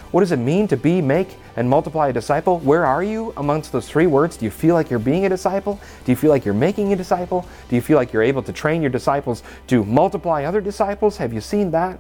What 0.10 0.22
does 0.22 0.32
it 0.32 0.38
mean 0.38 0.68
to 0.70 0.78
be, 0.78 1.02
make, 1.02 1.36
and 1.56 1.70
multiply 1.70 2.10
a 2.10 2.14
disciple? 2.14 2.60
Where 2.60 2.86
are 2.86 3.04
you 3.04 3.34
amongst 3.38 3.72
those 3.72 3.88
three 3.88 4.08
words? 4.08 4.38
Do 4.38 4.46
you 4.46 4.52
feel 4.52 4.76
like 4.76 4.90
you're 4.90 5.00
being 5.00 5.26
a 5.26 5.30
disciple? 5.30 5.80
Do 6.04 6.12
you 6.12 6.16
feel 6.16 6.30
like 6.30 6.46
you're 6.46 6.54
making 6.54 6.94
a 6.94 6.96
disciple? 6.96 7.48
Do 7.70 7.76
you 7.76 7.82
feel 7.82 7.98
like 7.98 8.14
you're 8.14 8.24
able 8.24 8.44
to 8.44 8.54
train 8.54 8.82
your 8.82 8.92
disciples 8.92 9.44
to 9.68 9.84
multiply 9.86 10.44
other 10.44 10.62
disciples? 10.62 11.18
Have 11.18 11.34
you 11.34 11.42
seen 11.42 11.72
that? 11.72 12.00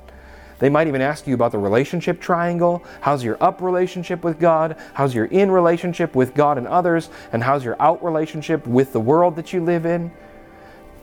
They 0.60 0.70
might 0.70 0.88
even 0.88 1.02
ask 1.02 1.28
you 1.28 1.34
about 1.36 1.52
the 1.52 1.58
relationship 1.58 2.22
triangle. 2.22 2.84
How's 3.02 3.24
your 3.24 3.38
up 3.41 3.62
relationship 3.62 4.24
with 4.24 4.39
God? 4.39 4.78
How's 4.94 5.13
your 5.13 5.26
in 5.26 5.52
relationship 5.52 6.15
with 6.15 6.34
God 6.34 6.58
and 6.58 6.68
others? 6.68 7.10
And 7.34 7.44
how's 7.44 7.65
your 7.65 7.76
out 7.82 8.04
relationship 8.04 8.65
with 8.65 8.94
the 8.94 9.00
world 9.02 9.36
that 9.36 9.52
you 9.52 9.63
live 9.63 9.86
in? 9.86 10.12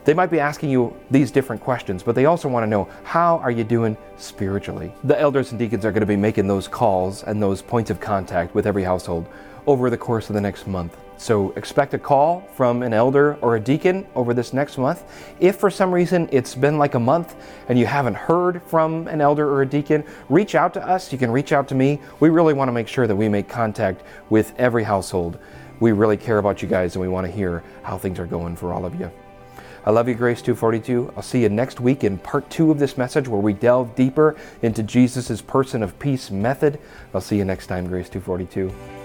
They 0.05 0.15
might 0.15 0.31
be 0.31 0.41
asking 0.41 0.71
you 0.71 0.97
these 1.11 1.31
different 1.31 1.63
questions, 1.63 2.03
but 2.03 2.17
they 2.17 2.25
also 2.25 2.49
want 2.49 2.65
to 2.65 2.69
know 2.69 2.89
how 3.05 3.39
are 3.39 3.53
you 3.53 3.63
doing 3.63 3.97
spiritually? 4.17 4.93
The 5.05 5.19
elders 5.19 5.53
and 5.53 5.59
deacons 5.59 5.85
are 5.85 5.93
going 5.93 6.01
to 6.01 6.07
be 6.07 6.17
making 6.17 6.49
those 6.49 6.67
calls 6.67 7.23
and 7.23 7.41
those 7.41 7.63
points 7.63 7.89
of 7.91 8.01
contact 8.01 8.55
with 8.55 8.67
every 8.67 8.83
household 8.83 9.29
over 9.67 9.91
the 9.91 9.97
course 9.97 10.29
of 10.29 10.35
the 10.35 10.41
next 10.41 10.67
month. 10.67 10.97
So 11.19 11.53
expect 11.53 11.95
a 11.95 12.01
call 12.01 12.41
from 12.57 12.83
an 12.83 12.93
elder 12.93 13.37
or 13.37 13.55
a 13.55 13.61
deacon 13.61 14.05
over 14.17 14.35
this 14.35 14.53
next 14.53 14.77
month. 14.77 15.05
If 15.39 15.55
for 15.55 15.71
some 15.71 15.93
reason 15.93 16.29
it's 16.33 16.57
been 16.57 16.79
like 16.79 16.95
a 16.95 16.99
month 16.99 17.37
and 17.69 17.79
you 17.79 17.87
haven't 17.87 18.17
heard 18.17 18.61
from 18.65 19.07
an 19.07 19.21
elder 19.21 19.49
or 19.49 19.63
a 19.63 19.67
deacon, 19.67 20.03
reach 20.29 20.57
out 20.57 20.75
to 20.75 20.85
us. 20.85 21.13
You 21.13 21.19
can 21.19 21.31
reach 21.31 21.53
out 21.53 21.69
to 21.69 21.77
me. 21.77 22.01
We 22.19 22.29
really 22.29 22.55
want 22.55 22.67
to 22.67 22.73
make 22.73 22.89
sure 22.89 23.07
that 23.07 23.15
we 23.15 23.29
make 23.29 23.49
contact 23.49 24.03
with 24.31 24.53
every 24.59 24.83
household. 24.83 25.39
We 25.79 25.93
really 25.93 26.17
care 26.17 26.39
about 26.39 26.61
you 26.61 26.67
guys 26.67 26.97
and 26.97 27.03
we 27.03 27.09
want 27.09 27.25
to 27.25 27.33
hear 27.33 27.63
how 27.85 27.99
things 27.99 28.19
are 28.19 28.27
going 28.27 28.57
for 28.57 28.73
all 28.73 28.85
of 28.85 28.99
you. 28.99 29.09
I 29.85 29.91
love 29.91 30.07
you, 30.07 30.15
Grace 30.15 30.41
242. 30.43 31.13
I'll 31.17 31.23
see 31.23 31.43
you 31.43 31.49
next 31.49 31.81
week 31.81 32.05
in 32.05 32.19
part 32.19 32.49
two 32.51 32.71
of 32.71 32.79
this 32.79 32.97
message 32.97 33.27
where 33.27 33.41
we 33.41 33.53
delve 33.53 33.97
deeper 33.97 34.37
into 34.63 34.85
Jesus' 34.85 35.43
person 35.43 35.83
of 35.83 35.99
peace 35.99 36.31
method. 36.31 36.79
I'll 37.13 37.21
see 37.21 37.37
you 37.37 37.45
next 37.45 37.67
time, 37.67 37.89
Grace 37.89 38.09
242. 38.09 39.02